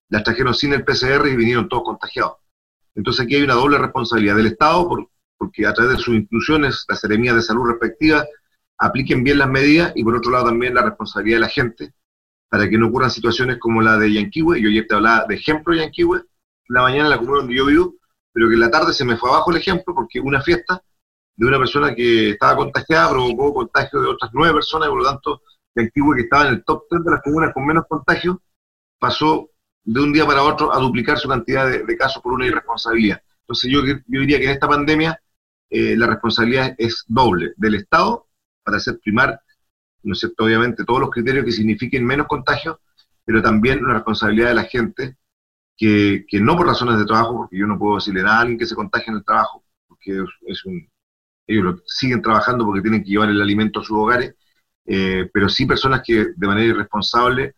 las 0.08 0.22
trajeron 0.22 0.54
sin 0.54 0.72
el 0.72 0.84
PCR 0.84 1.26
y 1.26 1.36
vinieron 1.36 1.68
todos 1.68 1.82
contagiados. 1.84 2.34
Entonces 2.94 3.24
aquí 3.24 3.34
hay 3.34 3.42
una 3.42 3.54
doble 3.54 3.78
responsabilidad 3.78 4.36
del 4.36 4.46
Estado 4.46 4.88
por 4.88 5.08
porque 5.36 5.66
a 5.66 5.74
través 5.74 5.96
de 5.96 6.02
sus 6.02 6.14
instituciones, 6.14 6.84
las 6.88 7.00
seremías 7.00 7.34
de 7.34 7.42
salud 7.42 7.68
respectivas, 7.68 8.26
apliquen 8.78 9.24
bien 9.24 9.38
las 9.38 9.50
medidas 9.50 9.92
y 9.94 10.04
por 10.04 10.16
otro 10.16 10.30
lado 10.30 10.46
también 10.46 10.74
la 10.74 10.82
responsabilidad 10.82 11.36
de 11.36 11.40
la 11.40 11.48
gente 11.48 11.94
para 12.48 12.68
que 12.68 12.78
no 12.78 12.86
ocurran 12.86 13.10
situaciones 13.10 13.58
como 13.58 13.82
la 13.82 13.98
de 13.98 14.12
Yanquihue. 14.12 14.60
Yo 14.60 14.68
ayer 14.68 14.86
te 14.88 14.94
hablaba 14.94 15.26
de 15.26 15.34
ejemplo 15.34 15.74
de 15.74 15.80
Yanquihue, 15.80 16.22
la 16.68 16.82
mañana 16.82 17.08
la 17.08 17.18
comuna 17.18 17.38
donde 17.38 17.54
yo 17.54 17.66
vivo, 17.66 17.96
pero 18.32 18.48
que 18.48 18.54
en 18.54 18.60
la 18.60 18.70
tarde 18.70 18.92
se 18.92 19.04
me 19.04 19.16
fue 19.16 19.28
abajo 19.28 19.50
el 19.50 19.58
ejemplo 19.58 19.94
porque 19.94 20.20
una 20.20 20.40
fiesta 20.40 20.82
de 21.36 21.46
una 21.46 21.58
persona 21.58 21.94
que 21.94 22.30
estaba 22.30 22.56
contagiada 22.56 23.10
provocó 23.10 23.54
contagio 23.54 24.00
de 24.00 24.08
otras 24.08 24.30
nueve 24.34 24.54
personas 24.54 24.88
y 24.88 24.90
por 24.90 25.02
lo 25.02 25.08
tanto 25.08 25.42
Yanquihue, 25.74 26.16
que 26.16 26.22
estaba 26.22 26.46
en 26.48 26.54
el 26.54 26.64
top 26.64 26.84
10 26.90 27.04
de 27.04 27.10
las 27.10 27.22
comunas 27.22 27.52
con 27.52 27.66
menos 27.66 27.84
contagio, 27.88 28.40
pasó 28.98 29.50
de 29.82 30.00
un 30.00 30.12
día 30.12 30.26
para 30.26 30.42
otro 30.42 30.72
a 30.72 30.78
duplicar 30.78 31.18
su 31.18 31.28
cantidad 31.28 31.68
de, 31.68 31.96
casos 31.96 32.22
por 32.22 32.32
una 32.32 32.46
irresponsabilidad. 32.46 33.22
Entonces 33.40 33.70
yo, 33.70 33.80
yo 33.84 34.20
diría 34.20 34.38
que 34.38 34.44
en 34.44 34.50
esta 34.50 34.68
pandemia 34.68 35.20
eh, 35.68 35.96
la 35.96 36.06
responsabilidad 36.06 36.74
es 36.78 37.04
doble, 37.08 37.52
del 37.56 37.74
Estado, 37.74 38.28
para 38.62 38.78
hacer 38.78 38.98
primar, 39.00 39.40
¿no 40.02 40.12
es 40.12 40.24
obviamente 40.38 40.84
todos 40.84 41.00
los 41.00 41.10
criterios 41.10 41.44
que 41.44 41.52
signifiquen 41.52 42.06
menos 42.06 42.26
contagios, 42.28 42.78
pero 43.24 43.42
también 43.42 43.82
la 43.82 43.94
responsabilidad 43.94 44.48
de 44.48 44.54
la 44.54 44.64
gente, 44.64 45.16
que, 45.76 46.24
que, 46.28 46.40
no 46.40 46.56
por 46.56 46.68
razones 46.68 46.98
de 46.98 47.04
trabajo, 47.04 47.36
porque 47.36 47.58
yo 47.58 47.66
no 47.66 47.78
puedo 47.78 47.96
decirle 47.96 48.22
nada 48.22 48.38
a 48.38 48.40
alguien 48.42 48.58
que 48.58 48.66
se 48.66 48.76
contagie 48.76 49.10
en 49.10 49.16
el 49.16 49.24
trabajo, 49.24 49.64
porque 49.88 50.22
es 50.46 50.64
un, 50.64 50.88
ellos 51.46 51.82
siguen 51.86 52.22
trabajando 52.22 52.64
porque 52.64 52.82
tienen 52.82 53.02
que 53.02 53.10
llevar 53.10 53.28
el 53.28 53.40
alimento 53.40 53.80
a 53.80 53.84
sus 53.84 53.96
hogares, 53.96 54.34
eh, 54.86 55.28
pero 55.32 55.48
sí 55.48 55.66
personas 55.66 56.02
que 56.04 56.32
de 56.36 56.46
manera 56.46 56.66
irresponsable 56.66 57.54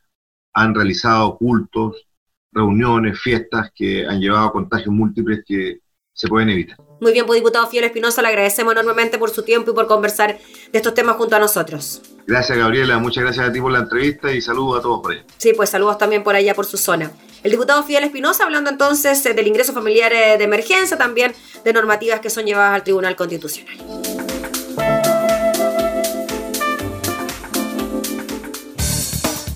han 0.54 0.74
realizado 0.74 1.36
cultos, 1.36 2.06
reuniones, 2.52 3.20
fiestas 3.20 3.70
que 3.74 4.06
han 4.06 4.20
llevado 4.20 4.46
a 4.46 4.52
contagios 4.52 4.94
múltiples 4.94 5.44
que 5.46 5.80
se 6.12 6.28
pueden 6.28 6.50
evitar. 6.50 6.78
Muy 7.00 7.12
bien, 7.12 7.26
pues 7.26 7.38
diputado 7.40 7.66
Fidel 7.66 7.84
Espinosa, 7.84 8.22
le 8.22 8.28
agradecemos 8.28 8.72
enormemente 8.72 9.18
por 9.18 9.30
su 9.30 9.42
tiempo 9.42 9.70
y 9.70 9.74
por 9.74 9.86
conversar 9.86 10.38
de 10.72 10.78
estos 10.78 10.94
temas 10.94 11.16
junto 11.16 11.36
a 11.36 11.38
nosotros. 11.38 12.00
Gracias, 12.26 12.56
Gabriela. 12.56 12.98
Muchas 12.98 13.24
gracias 13.24 13.48
a 13.48 13.52
ti 13.52 13.60
por 13.60 13.70
la 13.70 13.80
entrevista 13.80 14.32
y 14.32 14.40
saludos 14.40 14.78
a 14.78 14.82
todos 14.82 15.02
por 15.02 15.12
allá. 15.12 15.24
Sí, 15.36 15.52
pues 15.54 15.70
saludos 15.70 15.98
también 15.98 16.24
por 16.24 16.34
allá, 16.34 16.54
por 16.54 16.64
su 16.64 16.78
zona. 16.78 17.12
El 17.42 17.50
diputado 17.50 17.82
Fidel 17.84 18.04
Espinosa 18.04 18.44
hablando 18.44 18.70
entonces 18.70 19.24
eh, 19.26 19.34
del 19.34 19.46
ingreso 19.46 19.72
familiar 19.72 20.12
eh, 20.12 20.38
de 20.38 20.44
emergencia, 20.44 20.96
también 20.96 21.34
de 21.64 21.72
normativas 21.72 22.20
que 22.20 22.30
son 22.30 22.46
llevadas 22.46 22.74
al 22.74 22.82
Tribunal 22.82 23.14
Constitucional. 23.14 23.76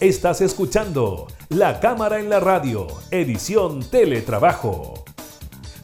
Estás 0.01 0.41
escuchando 0.41 1.27
La 1.49 1.81
Cámara 1.81 2.21
en 2.21 2.31
la 2.31 2.41
Radio, 2.41 2.87
edición 3.11 3.83
Teletrabajo 3.83 5.05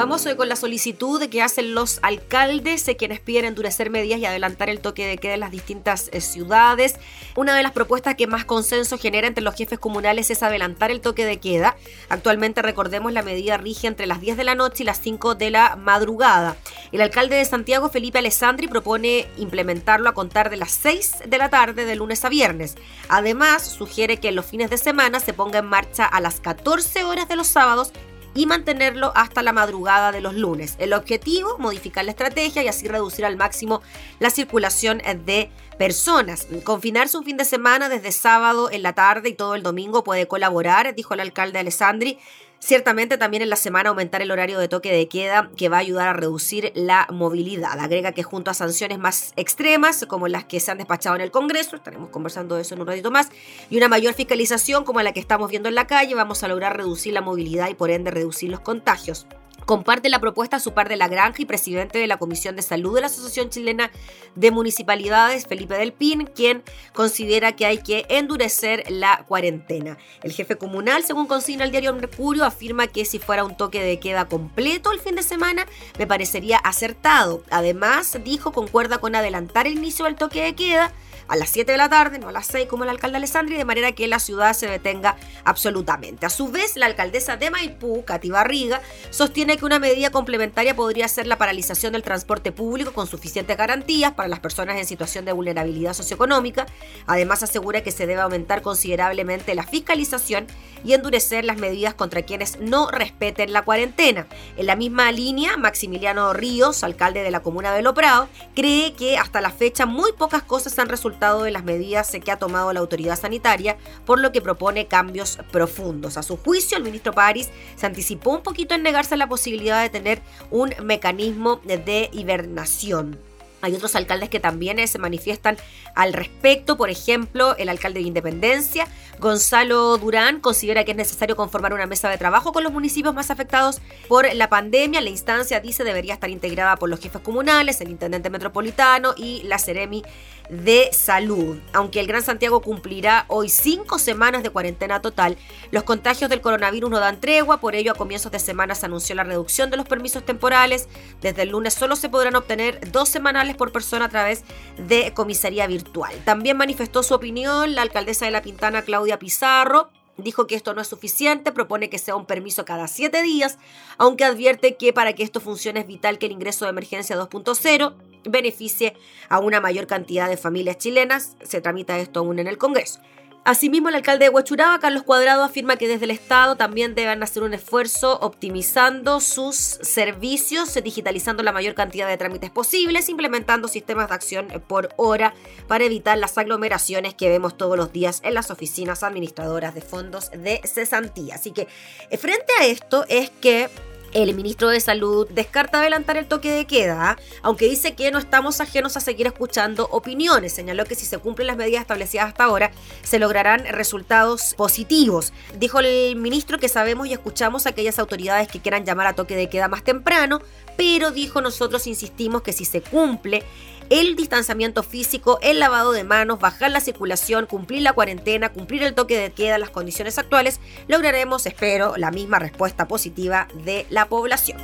Vamos 0.00 0.24
hoy 0.24 0.34
con 0.34 0.48
la 0.48 0.56
solicitud 0.56 1.22
que 1.28 1.42
hacen 1.42 1.74
los 1.74 1.98
alcaldes, 2.00 2.90
quienes 2.96 3.20
piden 3.20 3.44
endurecer 3.44 3.90
medidas 3.90 4.18
y 4.18 4.24
adelantar 4.24 4.70
el 4.70 4.80
toque 4.80 5.06
de 5.06 5.18
queda 5.18 5.34
en 5.34 5.40
las 5.40 5.50
distintas 5.50 6.08
eh, 6.12 6.22
ciudades. 6.22 6.94
Una 7.36 7.54
de 7.54 7.62
las 7.62 7.72
propuestas 7.72 8.14
que 8.14 8.26
más 8.26 8.46
consenso 8.46 8.96
genera 8.96 9.26
entre 9.26 9.44
los 9.44 9.54
jefes 9.54 9.78
comunales 9.78 10.30
es 10.30 10.42
adelantar 10.42 10.90
el 10.90 11.02
toque 11.02 11.26
de 11.26 11.38
queda. 11.38 11.76
Actualmente, 12.08 12.62
recordemos, 12.62 13.12
la 13.12 13.20
medida 13.20 13.58
rige 13.58 13.88
entre 13.88 14.06
las 14.06 14.22
10 14.22 14.38
de 14.38 14.44
la 14.44 14.54
noche 14.54 14.84
y 14.84 14.86
las 14.86 15.02
5 15.02 15.34
de 15.34 15.50
la 15.50 15.76
madrugada. 15.76 16.56
El 16.92 17.02
alcalde 17.02 17.36
de 17.36 17.44
Santiago, 17.44 17.90
Felipe 17.90 18.20
Alessandri, 18.20 18.68
propone 18.68 19.26
implementarlo 19.36 20.08
a 20.08 20.14
contar 20.14 20.48
de 20.48 20.56
las 20.56 20.70
6 20.70 21.24
de 21.26 21.36
la 21.36 21.50
tarde 21.50 21.84
de 21.84 21.96
lunes 21.96 22.24
a 22.24 22.30
viernes. 22.30 22.76
Además, 23.10 23.66
sugiere 23.66 24.16
que 24.16 24.32
los 24.32 24.46
fines 24.46 24.70
de 24.70 24.78
semana 24.78 25.20
se 25.20 25.34
ponga 25.34 25.58
en 25.58 25.66
marcha 25.66 26.06
a 26.06 26.22
las 26.22 26.40
14 26.40 27.04
horas 27.04 27.28
de 27.28 27.36
los 27.36 27.48
sábados 27.48 27.92
y 28.40 28.46
mantenerlo 28.46 29.12
hasta 29.16 29.42
la 29.42 29.52
madrugada 29.52 30.12
de 30.12 30.22
los 30.22 30.34
lunes. 30.34 30.76
El 30.78 30.94
objetivo, 30.94 31.58
modificar 31.58 32.06
la 32.06 32.12
estrategia 32.12 32.62
y 32.62 32.68
así 32.68 32.88
reducir 32.88 33.26
al 33.26 33.36
máximo 33.36 33.82
la 34.18 34.30
circulación 34.30 35.02
de 35.26 35.50
personas. 35.76 36.46
Confinarse 36.64 37.18
un 37.18 37.24
fin 37.26 37.36
de 37.36 37.44
semana 37.44 37.90
desde 37.90 38.12
sábado 38.12 38.70
en 38.70 38.82
la 38.82 38.94
tarde 38.94 39.28
y 39.28 39.34
todo 39.34 39.56
el 39.56 39.62
domingo 39.62 40.04
puede 40.04 40.26
colaborar, 40.26 40.94
dijo 40.94 41.12
el 41.12 41.20
alcalde 41.20 41.58
Alessandri 41.58 42.18
Ciertamente 42.62 43.16
también 43.16 43.42
en 43.42 43.48
la 43.48 43.56
semana 43.56 43.88
aumentar 43.88 44.20
el 44.20 44.30
horario 44.30 44.58
de 44.58 44.68
toque 44.68 44.92
de 44.92 45.08
queda 45.08 45.50
que 45.56 45.70
va 45.70 45.78
a 45.78 45.80
ayudar 45.80 46.08
a 46.08 46.12
reducir 46.12 46.72
la 46.74 47.06
movilidad. 47.10 47.80
Agrega 47.80 48.12
que 48.12 48.22
junto 48.22 48.50
a 48.50 48.54
sanciones 48.54 48.98
más 48.98 49.32
extremas 49.36 50.04
como 50.06 50.28
las 50.28 50.44
que 50.44 50.60
se 50.60 50.70
han 50.70 50.76
despachado 50.76 51.16
en 51.16 51.22
el 51.22 51.30
Congreso, 51.30 51.76
estaremos 51.76 52.10
conversando 52.10 52.56
de 52.56 52.62
eso 52.62 52.74
en 52.74 52.82
un 52.82 52.86
ratito 52.86 53.10
más, 53.10 53.30
y 53.70 53.78
una 53.78 53.88
mayor 53.88 54.12
fiscalización 54.12 54.84
como 54.84 55.00
la 55.00 55.12
que 55.12 55.20
estamos 55.20 55.50
viendo 55.50 55.70
en 55.70 55.74
la 55.74 55.86
calle, 55.86 56.14
vamos 56.14 56.44
a 56.44 56.48
lograr 56.48 56.76
reducir 56.76 57.14
la 57.14 57.22
movilidad 57.22 57.70
y 57.70 57.74
por 57.74 57.90
ende 57.90 58.10
reducir 58.10 58.50
los 58.50 58.60
contagios. 58.60 59.26
Comparte 59.66 60.08
la 60.08 60.18
propuesta 60.18 60.58
su 60.58 60.72
par 60.72 60.88
de 60.88 60.96
la 60.96 61.08
Granja 61.08 61.42
y 61.42 61.44
presidente 61.44 61.98
de 61.98 62.06
la 62.06 62.18
Comisión 62.18 62.56
de 62.56 62.62
Salud 62.62 62.94
de 62.94 63.02
la 63.02 63.06
Asociación 63.06 63.50
Chilena 63.50 63.90
de 64.34 64.50
Municipalidades, 64.50 65.46
Felipe 65.46 65.74
Del 65.74 65.92
Pin, 65.92 66.26
quien 66.26 66.62
considera 66.92 67.52
que 67.52 67.66
hay 67.66 67.78
que 67.78 68.04
endurecer 68.08 68.84
la 68.88 69.24
cuarentena. 69.28 69.98
El 70.22 70.32
jefe 70.32 70.56
comunal, 70.56 71.04
según 71.04 71.26
consigna 71.26 71.64
el 71.64 71.70
diario 71.70 71.94
Mercurio, 71.94 72.44
afirma 72.44 72.86
que 72.88 73.04
si 73.04 73.18
fuera 73.18 73.44
un 73.44 73.56
toque 73.56 73.82
de 73.82 74.00
queda 74.00 74.26
completo 74.26 74.92
el 74.92 75.00
fin 75.00 75.14
de 75.14 75.22
semana, 75.22 75.66
me 75.98 76.06
parecería 76.06 76.58
acertado. 76.58 77.42
Además, 77.50 78.18
dijo, 78.24 78.52
concuerda 78.52 78.98
con 78.98 79.14
adelantar 79.14 79.66
el 79.66 79.74
inicio 79.74 80.04
del 80.06 80.16
toque 80.16 80.42
de 80.42 80.54
queda 80.54 80.92
a 81.28 81.36
las 81.36 81.50
7 81.50 81.72
de 81.72 81.78
la 81.78 81.88
tarde, 81.88 82.18
no 82.18 82.28
a 82.28 82.32
las 82.32 82.46
6 82.46 82.66
como 82.68 82.84
el 82.84 82.90
alcalde 82.90 83.16
Alessandri, 83.16 83.56
de 83.56 83.64
manera 83.64 83.92
que 83.92 84.08
la 84.08 84.18
ciudad 84.18 84.52
se 84.52 84.66
detenga 84.66 85.16
absolutamente. 85.44 86.26
A 86.26 86.30
su 86.30 86.48
vez, 86.48 86.76
la 86.76 86.86
alcaldesa 86.86 87.36
de 87.36 87.50
Maipú, 87.50 88.04
Cati 88.04 88.30
Barriga, 88.30 88.80
sostiene 89.10 89.56
que 89.56 89.64
una 89.64 89.78
medida 89.78 90.10
complementaria 90.10 90.74
podría 90.74 91.08
ser 91.08 91.26
la 91.26 91.38
paralización 91.38 91.92
del 91.92 92.02
transporte 92.02 92.52
público 92.52 92.92
con 92.92 93.06
suficientes 93.06 93.56
garantías 93.56 94.12
para 94.12 94.28
las 94.28 94.40
personas 94.40 94.76
en 94.76 94.86
situación 94.86 95.24
de 95.24 95.32
vulnerabilidad 95.32 95.94
socioeconómica. 95.94 96.66
Además, 97.06 97.42
asegura 97.42 97.82
que 97.82 97.90
se 97.90 98.06
debe 98.06 98.20
aumentar 98.20 98.62
considerablemente 98.62 99.54
la 99.54 99.64
fiscalización 99.64 100.46
y 100.84 100.94
endurecer 100.94 101.44
las 101.44 101.58
medidas 101.58 101.94
contra 101.94 102.22
quienes 102.22 102.58
no 102.58 102.90
respeten 102.90 103.52
la 103.52 103.62
cuarentena. 103.62 104.26
En 104.56 104.66
la 104.66 104.76
misma 104.76 105.12
línea, 105.12 105.56
Maximiliano 105.56 106.32
Ríos, 106.32 106.82
alcalde 106.84 107.22
de 107.22 107.30
la 107.30 107.40
comuna 107.40 107.74
de 107.74 107.82
Loprado, 107.82 108.28
cree 108.54 108.94
que 108.94 109.18
hasta 109.18 109.40
la 109.40 109.50
fecha 109.50 109.86
muy 109.86 110.12
pocas 110.12 110.42
cosas 110.42 110.78
han 110.78 110.88
resultado 110.88 111.09
de 111.10 111.50
las 111.50 111.64
medidas 111.64 112.10
que 112.24 112.30
ha 112.30 112.38
tomado 112.38 112.72
la 112.72 112.80
autoridad 112.80 113.18
sanitaria, 113.18 113.76
por 114.06 114.20
lo 114.20 114.32
que 114.32 114.40
propone 114.40 114.86
cambios 114.86 115.38
profundos. 115.50 116.16
A 116.16 116.22
su 116.22 116.36
juicio, 116.36 116.76
el 116.76 116.84
ministro 116.84 117.12
París 117.12 117.50
se 117.76 117.86
anticipó 117.86 118.30
un 118.30 118.42
poquito 118.42 118.74
en 118.74 118.82
negarse 118.82 119.14
a 119.14 119.18
la 119.18 119.28
posibilidad 119.28 119.82
de 119.82 119.90
tener 119.90 120.22
un 120.50 120.72
mecanismo 120.82 121.60
de 121.64 122.08
hibernación. 122.12 123.18
Hay 123.62 123.74
otros 123.74 123.94
alcaldes 123.94 124.28
que 124.28 124.40
también 124.40 124.78
eh, 124.78 124.86
se 124.86 124.98
manifiestan 124.98 125.56
al 125.94 126.12
respecto. 126.12 126.76
Por 126.76 126.90
ejemplo, 126.90 127.56
el 127.58 127.68
alcalde 127.68 128.00
de 128.00 128.06
Independencia, 128.06 128.86
Gonzalo 129.18 129.98
Durán, 129.98 130.40
considera 130.40 130.84
que 130.84 130.92
es 130.92 130.96
necesario 130.96 131.36
conformar 131.36 131.74
una 131.74 131.86
mesa 131.86 132.08
de 132.08 132.16
trabajo 132.16 132.52
con 132.52 132.64
los 132.64 132.72
municipios 132.72 133.14
más 133.14 133.30
afectados 133.30 133.80
por 134.08 134.32
la 134.34 134.48
pandemia. 134.48 135.00
La 135.00 135.10
instancia, 135.10 135.60
dice, 135.60 135.84
debería 135.84 136.14
estar 136.14 136.30
integrada 136.30 136.76
por 136.76 136.88
los 136.88 137.00
jefes 137.00 137.20
comunales, 137.20 137.80
el 137.80 137.90
intendente 137.90 138.30
metropolitano 138.30 139.14
y 139.16 139.42
la 139.44 139.58
Ceremi 139.58 140.02
de 140.50 140.90
salud. 140.92 141.58
Aunque 141.72 142.00
el 142.00 142.06
Gran 142.06 142.22
Santiago 142.22 142.60
cumplirá 142.60 143.24
hoy 143.28 143.48
cinco 143.48 143.98
semanas 143.98 144.42
de 144.42 144.50
cuarentena 144.50 145.00
total, 145.00 145.36
los 145.70 145.84
contagios 145.84 146.28
del 146.28 146.40
coronavirus 146.40 146.90
no 146.90 146.98
dan 146.98 147.20
tregua, 147.20 147.60
por 147.60 147.74
ello 147.74 147.92
a 147.92 147.94
comienzos 147.94 148.32
de 148.32 148.40
semana 148.40 148.74
se 148.74 148.86
anunció 148.86 149.14
la 149.14 149.24
reducción 149.24 149.70
de 149.70 149.76
los 149.76 149.86
permisos 149.86 150.24
temporales. 150.24 150.88
Desde 151.20 151.42
el 151.42 151.50
lunes 151.50 151.74
solo 151.74 151.96
se 151.96 152.08
podrán 152.08 152.36
obtener 152.36 152.90
dos 152.90 153.08
semanales 153.08 153.56
por 153.56 153.72
persona 153.72 154.06
a 154.06 154.08
través 154.08 154.44
de 154.76 155.12
comisaría 155.14 155.66
virtual. 155.66 156.12
También 156.24 156.56
manifestó 156.56 157.02
su 157.02 157.14
opinión 157.14 157.74
la 157.74 157.82
alcaldesa 157.82 158.24
de 158.24 158.32
La 158.32 158.42
Pintana, 158.42 158.82
Claudia 158.82 159.18
Pizarro, 159.18 159.90
Dijo 160.16 160.46
que 160.46 160.54
esto 160.54 160.74
no 160.74 160.82
es 160.82 160.88
suficiente, 160.88 161.50
propone 161.50 161.88
que 161.88 161.96
sea 161.96 162.14
un 162.14 162.26
permiso 162.26 162.66
cada 162.66 162.88
siete 162.88 163.22
días, 163.22 163.58
aunque 163.96 164.24
advierte 164.24 164.76
que 164.76 164.92
para 164.92 165.14
que 165.14 165.22
esto 165.22 165.40
funcione 165.40 165.80
es 165.80 165.86
vital 165.86 166.18
que 166.18 166.26
el 166.26 166.32
ingreso 166.32 166.66
de 166.66 166.70
emergencia 166.72 167.16
2.0 167.16 167.94
beneficie 168.24 168.94
a 169.28 169.38
una 169.38 169.60
mayor 169.60 169.86
cantidad 169.86 170.28
de 170.28 170.36
familias 170.36 170.78
chilenas. 170.78 171.36
Se 171.42 171.60
tramita 171.60 171.98
esto 171.98 172.20
aún 172.20 172.38
en 172.38 172.46
el 172.46 172.58
Congreso. 172.58 173.00
Asimismo, 173.42 173.88
el 173.88 173.94
alcalde 173.94 174.26
de 174.26 174.28
Huachuraba, 174.28 174.78
Carlos 174.80 175.02
Cuadrado, 175.02 175.42
afirma 175.42 175.76
que 175.76 175.88
desde 175.88 176.04
el 176.04 176.10
Estado 176.10 176.56
también 176.56 176.94
deben 176.94 177.22
hacer 177.22 177.42
un 177.42 177.54
esfuerzo 177.54 178.18
optimizando 178.20 179.18
sus 179.20 179.56
servicios, 179.56 180.74
digitalizando 180.84 181.42
la 181.42 181.50
mayor 181.50 181.74
cantidad 181.74 182.06
de 182.06 182.18
trámites 182.18 182.50
posibles, 182.50 183.08
implementando 183.08 183.66
sistemas 183.66 184.10
de 184.10 184.14
acción 184.14 184.48
por 184.66 184.90
hora 184.96 185.32
para 185.68 185.84
evitar 185.84 186.18
las 186.18 186.36
aglomeraciones 186.36 187.14
que 187.14 187.30
vemos 187.30 187.56
todos 187.56 187.78
los 187.78 187.92
días 187.92 188.20
en 188.24 188.34
las 188.34 188.50
oficinas 188.50 189.02
administradoras 189.02 189.74
de 189.74 189.80
fondos 189.80 190.30
de 190.32 190.60
cesantía. 190.64 191.36
Así 191.36 191.52
que 191.52 191.66
eh, 192.10 192.18
frente 192.18 192.52
a 192.60 192.66
esto 192.66 193.06
es 193.08 193.30
que 193.30 193.70
el 194.12 194.34
ministro 194.34 194.68
de 194.68 194.80
Salud 194.80 195.28
descarta 195.30 195.80
adelantar 195.80 196.16
el 196.16 196.26
toque 196.26 196.50
de 196.50 196.66
queda, 196.66 197.16
aunque 197.42 197.68
dice 197.68 197.94
que 197.94 198.10
no 198.10 198.18
estamos 198.18 198.60
ajenos 198.60 198.96
a 198.96 199.00
seguir 199.00 199.26
escuchando 199.26 199.88
opiniones. 199.90 200.52
Señaló 200.52 200.84
que 200.84 200.94
si 200.94 201.06
se 201.06 201.18
cumplen 201.18 201.46
las 201.46 201.56
medidas 201.56 201.82
establecidas 201.82 202.26
hasta 202.26 202.44
ahora, 202.44 202.70
se 203.02 203.18
lograrán 203.18 203.64
resultados 203.66 204.54
positivos. 204.54 205.32
Dijo 205.58 205.80
el 205.80 206.16
ministro 206.16 206.58
que 206.58 206.68
sabemos 206.68 207.06
y 207.06 207.12
escuchamos 207.12 207.66
a 207.66 207.70
aquellas 207.70 207.98
autoridades 207.98 208.48
que 208.48 208.60
quieran 208.60 208.84
llamar 208.84 209.06
a 209.06 209.14
toque 209.14 209.36
de 209.36 209.48
queda 209.48 209.68
más 209.68 209.84
temprano, 209.84 210.40
pero 210.76 211.10
dijo 211.10 211.40
nosotros 211.40 211.86
insistimos 211.86 212.42
que 212.42 212.52
si 212.52 212.64
se 212.64 212.80
cumple 212.80 213.42
el 213.90 214.16
distanciamiento 214.16 214.82
físico, 214.82 215.38
el 215.42 215.58
lavado 215.58 215.92
de 215.92 216.04
manos, 216.04 216.38
bajar 216.38 216.70
la 216.70 216.80
circulación, 216.80 217.46
cumplir 217.46 217.82
la 217.82 217.92
cuarentena, 217.92 218.52
cumplir 218.52 218.82
el 218.84 218.94
toque 218.94 219.18
de 219.18 219.32
queda, 219.32 219.58
las 219.58 219.70
condiciones 219.70 220.16
actuales, 220.16 220.60
lograremos, 220.88 221.44
espero, 221.44 221.96
la 221.96 222.10
misma 222.10 222.38
respuesta 222.38 222.88
positiva 222.88 223.48
de 223.64 223.86
la 223.90 224.06
población. 224.08 224.58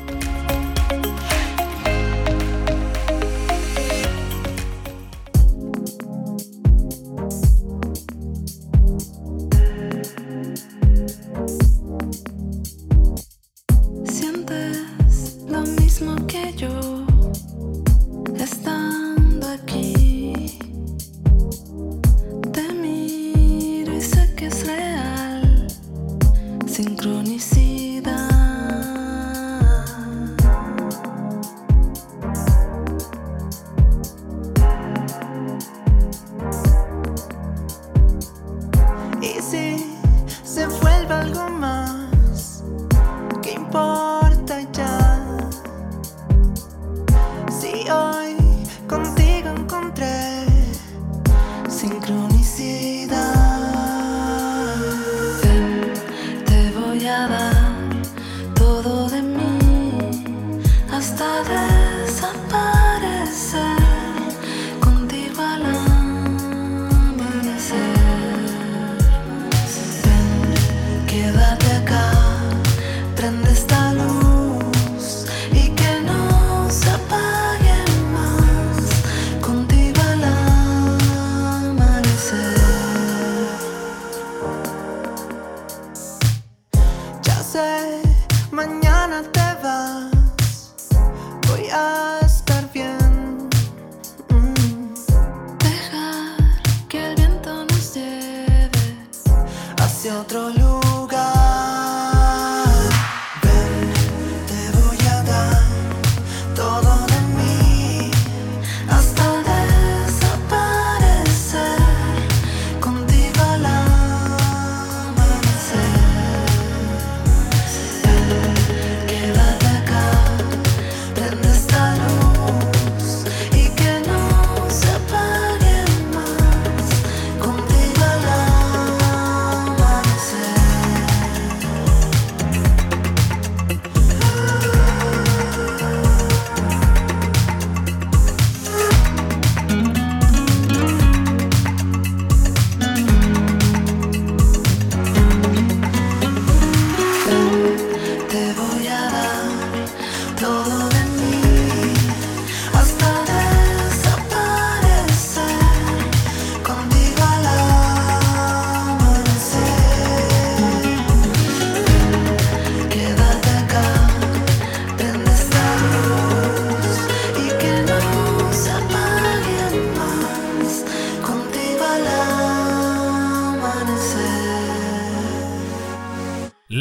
mismo 15.97 16.27
que 16.27 16.36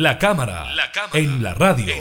La 0.06 0.20
cámara, 0.20 0.68
en, 1.14 1.42
la 1.42 1.56
radio. 1.56 1.96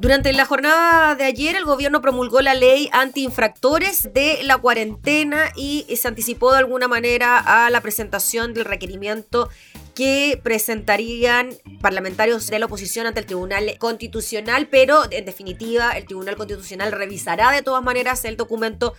Durante 0.00 0.32
la 0.32 0.44
jornada 0.44 1.14
de 1.14 1.22
ayer, 1.22 1.54
el 1.54 1.64
gobierno 1.64 2.00
promulgó 2.00 2.40
la 2.40 2.54
ley 2.54 2.90
anti-infractores 2.92 4.12
de 4.12 4.40
la 4.42 4.58
cuarentena 4.58 5.52
y 5.54 5.86
se 5.94 6.08
anticipó 6.08 6.50
de 6.50 6.58
alguna 6.58 6.88
manera 6.88 7.38
a 7.38 7.70
la 7.70 7.80
presentación 7.80 8.54
del 8.54 8.64
requerimiento 8.64 9.48
que 9.94 10.40
presentarían 10.42 11.50
parlamentarios 11.80 12.48
de 12.48 12.58
la 12.58 12.66
oposición 12.66 13.06
ante 13.06 13.20
el 13.20 13.26
Tribunal 13.26 13.78
Constitucional, 13.78 14.66
pero 14.68 15.02
en 15.12 15.24
definitiva 15.24 15.92
el 15.92 16.06
Tribunal 16.06 16.36
Constitucional 16.36 16.90
revisará 16.90 17.52
de 17.52 17.62
todas 17.62 17.84
maneras 17.84 18.24
el 18.24 18.36
documento 18.36 18.94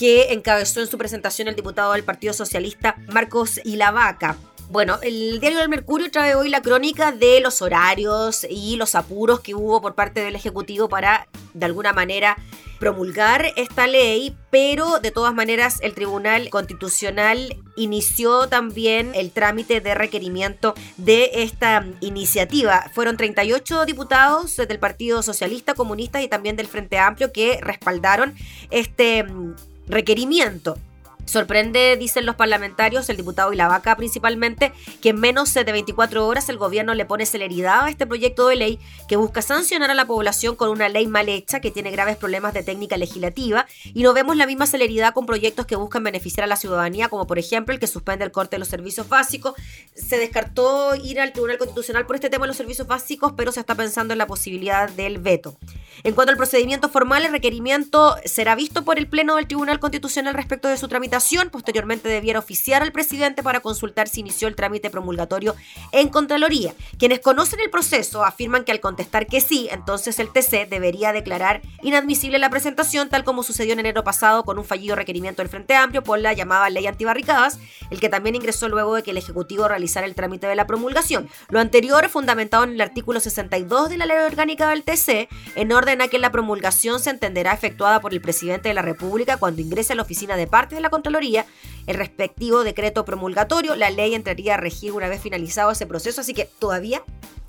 que 0.00 0.32
encabezó 0.32 0.80
en 0.80 0.86
su 0.86 0.96
presentación 0.96 1.46
el 1.46 1.54
diputado 1.54 1.92
del 1.92 2.04
Partido 2.04 2.32
Socialista 2.32 2.96
Marcos 3.12 3.60
Ilavaca. 3.64 4.38
Bueno, 4.70 4.98
el 5.02 5.40
diario 5.40 5.58
del 5.58 5.68
Mercurio 5.68 6.10
trae 6.10 6.34
hoy 6.34 6.48
la 6.48 6.62
crónica 6.62 7.12
de 7.12 7.40
los 7.42 7.60
horarios 7.60 8.46
y 8.48 8.76
los 8.76 8.94
apuros 8.94 9.40
que 9.40 9.54
hubo 9.54 9.82
por 9.82 9.94
parte 9.94 10.24
del 10.24 10.36
Ejecutivo 10.36 10.88
para, 10.88 11.28
de 11.52 11.66
alguna 11.66 11.92
manera, 11.92 12.38
promulgar 12.78 13.44
esta 13.56 13.86
ley, 13.86 14.34
pero 14.48 15.00
de 15.00 15.10
todas 15.10 15.34
maneras 15.34 15.80
el 15.82 15.92
Tribunal 15.92 16.48
Constitucional 16.48 17.62
inició 17.76 18.48
también 18.48 19.12
el 19.14 19.32
trámite 19.32 19.82
de 19.82 19.94
requerimiento 19.94 20.72
de 20.96 21.30
esta 21.34 21.84
iniciativa. 22.00 22.90
Fueron 22.94 23.18
38 23.18 23.84
diputados 23.84 24.56
del 24.56 24.78
Partido 24.78 25.22
Socialista, 25.22 25.74
Comunista 25.74 26.22
y 26.22 26.28
también 26.28 26.56
del 26.56 26.68
Frente 26.68 26.98
Amplio 26.98 27.32
que 27.32 27.58
respaldaron 27.60 28.34
este 28.70 29.26
requerimiento. 29.90 30.78
Sorprende, 31.26 31.96
dicen 31.96 32.26
los 32.26 32.34
parlamentarios, 32.34 33.08
el 33.08 33.16
diputado 33.16 33.52
y 33.52 33.56
la 33.56 33.68
vaca 33.68 33.96
principalmente, 33.96 34.72
que 35.00 35.10
en 35.10 35.20
menos 35.20 35.54
de 35.54 35.62
24 35.64 36.26
horas 36.26 36.48
el 36.48 36.58
gobierno 36.58 36.94
le 36.94 37.04
pone 37.04 37.26
celeridad 37.26 37.84
a 37.84 37.90
este 37.90 38.06
proyecto 38.06 38.48
de 38.48 38.56
ley 38.56 38.78
que 39.08 39.16
busca 39.16 39.42
sancionar 39.42 39.90
a 39.90 39.94
la 39.94 40.06
población 40.06 40.56
con 40.56 40.70
una 40.70 40.88
ley 40.88 41.06
mal 41.06 41.28
hecha 41.28 41.60
que 41.60 41.70
tiene 41.70 41.90
graves 41.90 42.16
problemas 42.16 42.54
de 42.54 42.62
técnica 42.62 42.96
legislativa 42.96 43.66
y 43.84 44.02
no 44.02 44.12
vemos 44.12 44.36
la 44.36 44.46
misma 44.46 44.66
celeridad 44.66 45.14
con 45.14 45.26
proyectos 45.26 45.66
que 45.66 45.76
buscan 45.76 46.02
beneficiar 46.02 46.44
a 46.44 46.46
la 46.48 46.56
ciudadanía, 46.56 47.08
como 47.08 47.26
por 47.26 47.38
ejemplo 47.38 47.74
el 47.74 47.80
que 47.80 47.86
suspende 47.86 48.24
el 48.24 48.32
corte 48.32 48.56
de 48.56 48.60
los 48.60 48.68
servicios 48.68 49.08
básicos. 49.08 49.54
Se 49.94 50.18
descartó 50.18 50.94
ir 50.96 51.20
al 51.20 51.32
Tribunal 51.32 51.58
Constitucional 51.58 52.06
por 52.06 52.16
este 52.16 52.30
tema 52.30 52.44
de 52.44 52.48
los 52.48 52.56
servicios 52.56 52.88
básicos, 52.88 53.34
pero 53.36 53.52
se 53.52 53.60
está 53.60 53.74
pensando 53.74 54.14
en 54.14 54.18
la 54.18 54.26
posibilidad 54.26 54.88
del 54.88 55.18
veto. 55.18 55.56
En 56.02 56.14
cuanto 56.14 56.30
al 56.30 56.38
procedimiento 56.38 56.88
formal, 56.88 57.24
el 57.24 57.32
requerimiento 57.32 58.16
será 58.24 58.54
visto 58.54 58.84
por 58.84 58.98
el 58.98 59.06
Pleno 59.06 59.36
del 59.36 59.46
Tribunal 59.46 59.80
Constitucional 59.80 60.34
respecto 60.34 60.68
de 60.68 60.78
su 60.78 60.88
tramitación 60.88 61.09
Posteriormente 61.50 62.08
debiera 62.08 62.38
oficiar 62.38 62.82
al 62.82 62.92
presidente 62.92 63.42
para 63.42 63.60
consultar 63.60 64.08
si 64.08 64.20
inició 64.20 64.46
el 64.48 64.54
trámite 64.54 64.90
promulgatorio 64.90 65.56
en 65.92 66.08
Contraloría. 66.08 66.72
Quienes 66.98 67.20
conocen 67.20 67.60
el 67.60 67.68
proceso 67.68 68.24
afirman 68.24 68.64
que 68.64 68.72
al 68.72 68.80
contestar 68.80 69.26
que 69.26 69.40
sí, 69.40 69.68
entonces 69.72 70.18
el 70.18 70.32
TC 70.32 70.68
debería 70.68 71.12
declarar 71.12 71.62
inadmisible 71.82 72.38
la 72.38 72.48
presentación, 72.48 73.08
tal 73.08 73.24
como 73.24 73.42
sucedió 73.42 73.72
en 73.72 73.80
enero 73.80 74.04
pasado 74.04 74.44
con 74.44 74.58
un 74.58 74.64
fallido 74.64 74.94
requerimiento 74.96 75.42
del 75.42 75.50
Frente 75.50 75.74
Amplio 75.74 76.02
por 76.02 76.18
la 76.20 76.32
llamada 76.32 76.70
ley 76.70 76.86
antibarricadas, 76.86 77.58
el 77.90 78.00
que 78.00 78.08
también 78.08 78.36
ingresó 78.36 78.68
luego 78.68 78.94
de 78.94 79.02
que 79.02 79.10
el 79.10 79.16
Ejecutivo 79.16 79.66
realizara 79.66 80.06
el 80.06 80.14
trámite 80.14 80.46
de 80.46 80.54
la 80.54 80.66
promulgación. 80.66 81.28
Lo 81.48 81.60
anterior 81.60 82.08
fundamentado 82.08 82.64
en 82.64 82.70
el 82.70 82.80
artículo 82.80 83.20
62 83.20 83.90
de 83.90 83.98
la 83.98 84.06
ley 84.06 84.18
orgánica 84.18 84.68
del 84.68 84.84
TC, 84.84 85.28
en 85.56 85.72
orden 85.72 86.02
a 86.02 86.08
que 86.08 86.18
la 86.18 86.30
promulgación 86.30 87.00
se 87.00 87.10
entenderá 87.10 87.52
efectuada 87.52 88.00
por 88.00 88.12
el 88.12 88.20
presidente 88.20 88.68
de 88.68 88.74
la 88.74 88.82
República 88.82 89.36
cuando 89.36 89.60
ingrese 89.60 89.92
a 89.92 89.96
la 89.96 90.02
oficina 90.02 90.36
de 90.36 90.46
parte 90.46 90.76
de 90.76 90.80
la 90.80 90.90
Contraloría 91.00 91.46
el 91.86 91.96
respectivo 91.96 92.62
decreto 92.62 93.06
promulgatorio. 93.06 93.74
La 93.74 93.88
ley 93.88 94.14
entraría 94.14 94.54
a 94.54 94.56
regir 94.58 94.92
una 94.92 95.08
vez 95.08 95.22
finalizado 95.22 95.70
ese 95.70 95.86
proceso, 95.86 96.20
así 96.20 96.34
que 96.34 96.44
todavía 96.58 97.02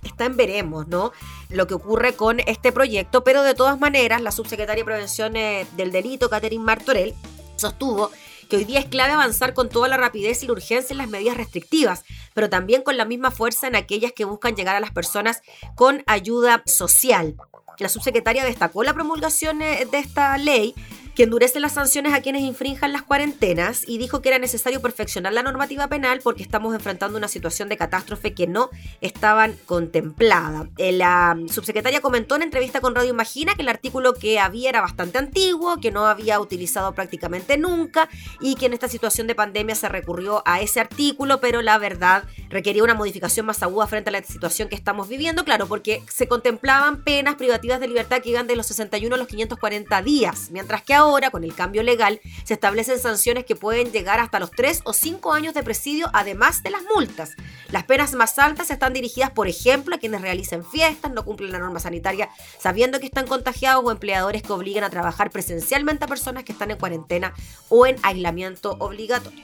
está 0.03 0.23
en 0.23 0.37
veremos, 0.37 0.87
¿no? 0.87 1.11
Lo 1.49 1.67
que 1.67 1.73
ocurre 1.73 2.13
con 2.13 2.39
este 2.39 2.71
proyecto, 2.71 3.25
pero 3.25 3.43
de 3.43 3.53
todas 3.53 3.77
maneras, 3.77 4.21
la 4.21 4.31
subsecretaria 4.31 4.83
de 4.83 4.85
Prevención 4.85 5.35
eh, 5.35 5.67
del 5.75 5.91
Delito, 5.91 6.29
Catherine 6.29 6.63
Martorell, 6.63 7.13
sostuvo 7.57 8.09
que 8.49 8.55
hoy 8.55 8.63
día 8.63 8.79
es 8.79 8.85
clave 8.85 9.11
avanzar 9.11 9.53
con 9.53 9.67
toda 9.67 9.89
la 9.89 9.97
rapidez 9.97 10.41
y 10.43 10.47
la 10.47 10.53
urgencia 10.53 10.93
en 10.93 10.99
las 10.99 11.09
medidas 11.09 11.35
restrictivas, 11.35 12.05
pero 12.33 12.49
también 12.49 12.83
con 12.83 12.95
la 12.95 13.03
misma 13.03 13.31
fuerza 13.31 13.67
en 13.67 13.75
aquellas 13.75 14.13
que 14.13 14.23
buscan 14.23 14.55
llegar 14.55 14.77
a 14.77 14.79
las 14.79 14.91
personas 14.91 15.41
con 15.75 16.03
ayuda 16.07 16.63
social. 16.65 17.35
La 17.79 17.89
subsecretaria 17.89 18.45
destacó 18.45 18.83
la 18.83 18.93
promulgación 18.93 19.61
eh, 19.61 19.87
de 19.91 19.97
esta 19.97 20.37
ley 20.37 20.73
que 21.15 21.23
endurece 21.23 21.59
las 21.59 21.73
sanciones 21.73 22.13
a 22.13 22.21
quienes 22.21 22.41
infrinjan 22.43 22.93
las 22.93 23.03
cuarentenas 23.03 23.87
y 23.87 23.97
dijo 23.97 24.21
que 24.21 24.29
era 24.29 24.39
necesario 24.39 24.81
perfeccionar 24.81 25.33
la 25.33 25.43
normativa 25.43 25.87
penal 25.87 26.21
porque 26.23 26.43
estamos 26.43 26.73
enfrentando 26.73 27.17
una 27.17 27.27
situación 27.27 27.69
de 27.69 27.77
catástrofe 27.77 28.33
que 28.33 28.47
no 28.47 28.69
estaban 29.01 29.55
contemplada. 29.65 30.69
Eh, 30.77 30.91
la 30.91 31.37
subsecretaria 31.47 32.01
comentó 32.01 32.35
en 32.35 32.43
entrevista 32.43 32.81
con 32.81 32.95
Radio 32.95 33.09
Imagina 33.09 33.55
que 33.55 33.61
el 33.61 33.69
artículo 33.69 34.13
que 34.13 34.39
había 34.39 34.69
era 34.69 34.81
bastante 34.81 35.17
antiguo, 35.17 35.77
que 35.77 35.91
no 35.91 36.05
había 36.05 36.39
utilizado 36.39 36.93
prácticamente 36.93 37.57
nunca 37.57 38.09
y 38.39 38.55
que 38.55 38.67
en 38.67 38.73
esta 38.73 38.87
situación 38.87 39.27
de 39.27 39.35
pandemia 39.35 39.75
se 39.75 39.89
recurrió 39.89 40.43
a 40.45 40.61
ese 40.61 40.79
artículo, 40.79 41.39
pero 41.39 41.61
la 41.61 41.77
verdad 41.77 42.23
requería 42.49 42.83
una 42.83 42.95
modificación 42.95 43.45
más 43.45 43.61
aguda 43.63 43.87
frente 43.87 44.09
a 44.09 44.13
la 44.13 44.23
situación 44.23 44.69
que 44.69 44.75
estamos 44.75 45.07
viviendo, 45.07 45.43
claro, 45.43 45.67
porque 45.67 46.03
se 46.09 46.27
contemplaban 46.27 47.03
penas 47.03 47.35
privativas 47.35 47.79
de 47.79 47.87
libertad 47.87 48.21
que 48.21 48.29
iban 48.29 48.47
de 48.47 48.55
los 48.55 48.67
61 48.67 49.13
a 49.15 49.17
los 49.17 49.27
540 49.27 50.01
días, 50.01 50.49
mientras 50.51 50.81
que 50.81 50.93
ahora, 51.01 51.31
con 51.31 51.43
el 51.43 51.53
cambio 51.53 51.83
legal, 51.83 52.21
se 52.43 52.53
establecen 52.53 52.99
sanciones 52.99 53.45
que 53.45 53.55
pueden 53.55 53.91
llegar 53.91 54.19
hasta 54.19 54.39
los 54.39 54.51
3 54.51 54.81
o 54.85 54.93
5 54.93 55.33
años 55.33 55.53
de 55.53 55.63
presidio, 55.63 56.09
además 56.13 56.63
de 56.63 56.71
las 56.71 56.83
multas. 56.95 57.31
Las 57.69 57.83
penas 57.83 58.13
más 58.13 58.37
altas 58.39 58.71
están 58.71 58.93
dirigidas, 58.93 59.31
por 59.31 59.47
ejemplo, 59.47 59.95
a 59.95 59.99
quienes 59.99 60.21
realicen 60.21 60.63
fiestas, 60.63 61.11
no 61.11 61.25
cumplen 61.25 61.51
la 61.51 61.59
norma 61.59 61.79
sanitaria 61.79 62.29
sabiendo 62.59 62.99
que 62.99 63.07
están 63.07 63.27
contagiados 63.27 63.83
o 63.85 63.91
empleadores 63.91 64.43
que 64.43 64.53
obligan 64.53 64.83
a 64.83 64.89
trabajar 64.89 65.31
presencialmente 65.31 66.05
a 66.05 66.07
personas 66.07 66.43
que 66.43 66.51
están 66.51 66.71
en 66.71 66.77
cuarentena 66.77 67.33
o 67.69 67.85
en 67.85 67.97
aislamiento 68.03 68.75
obligatorio. 68.79 69.41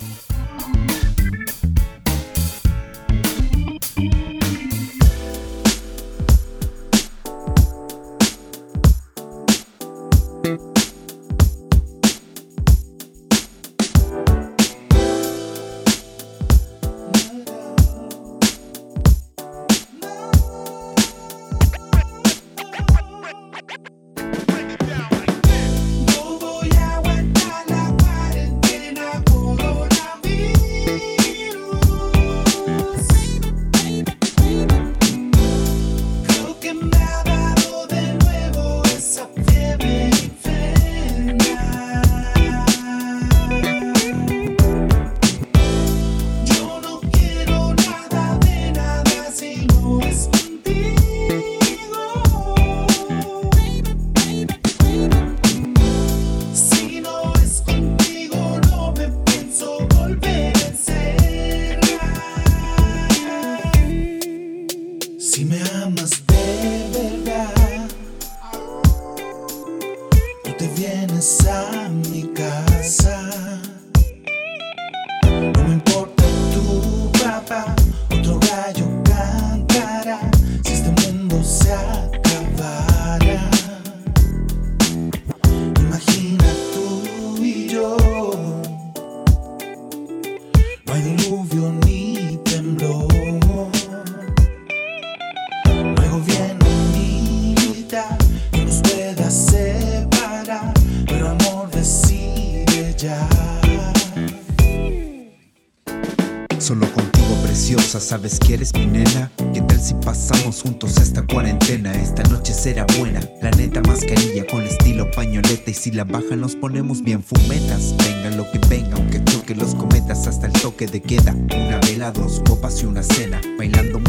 De 120.92 121.02
queda. 121.02 121.34
Una 121.34 121.80
vela, 121.80 122.12
dos 122.12 122.42
copas 122.48 122.82
y 122.82 122.86
una 122.86 123.04
cena. 123.04 123.42
Bailando 123.58 124.00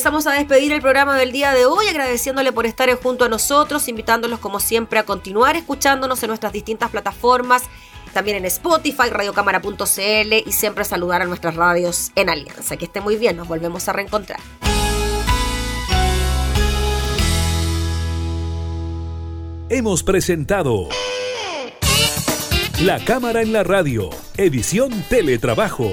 Comenzamos 0.00 0.26
a 0.28 0.32
despedir 0.32 0.72
el 0.72 0.80
programa 0.80 1.18
del 1.18 1.30
día 1.30 1.52
de 1.52 1.66
hoy 1.66 1.86
agradeciéndole 1.86 2.52
por 2.52 2.64
estar 2.64 2.90
junto 2.94 3.26
a 3.26 3.28
nosotros, 3.28 3.86
invitándolos 3.86 4.38
como 4.38 4.58
siempre 4.58 4.98
a 4.98 5.02
continuar 5.02 5.56
escuchándonos 5.56 6.22
en 6.22 6.28
nuestras 6.28 6.54
distintas 6.54 6.88
plataformas, 6.88 7.64
también 8.14 8.38
en 8.38 8.46
Spotify, 8.46 9.10
radiocámara.cl 9.10 10.32
y 10.46 10.52
siempre 10.52 10.86
saludar 10.86 11.20
a 11.20 11.26
nuestras 11.26 11.54
radios 11.54 12.12
en 12.14 12.30
Alianza. 12.30 12.78
Que 12.78 12.86
esté 12.86 13.02
muy 13.02 13.16
bien, 13.16 13.36
nos 13.36 13.46
volvemos 13.46 13.86
a 13.90 13.92
reencontrar. 13.92 14.40
Hemos 19.68 20.02
presentado 20.02 20.88
La 22.80 23.04
Cámara 23.04 23.42
en 23.42 23.52
la 23.52 23.64
Radio, 23.64 24.08
edición 24.38 25.04
Teletrabajo 25.10 25.92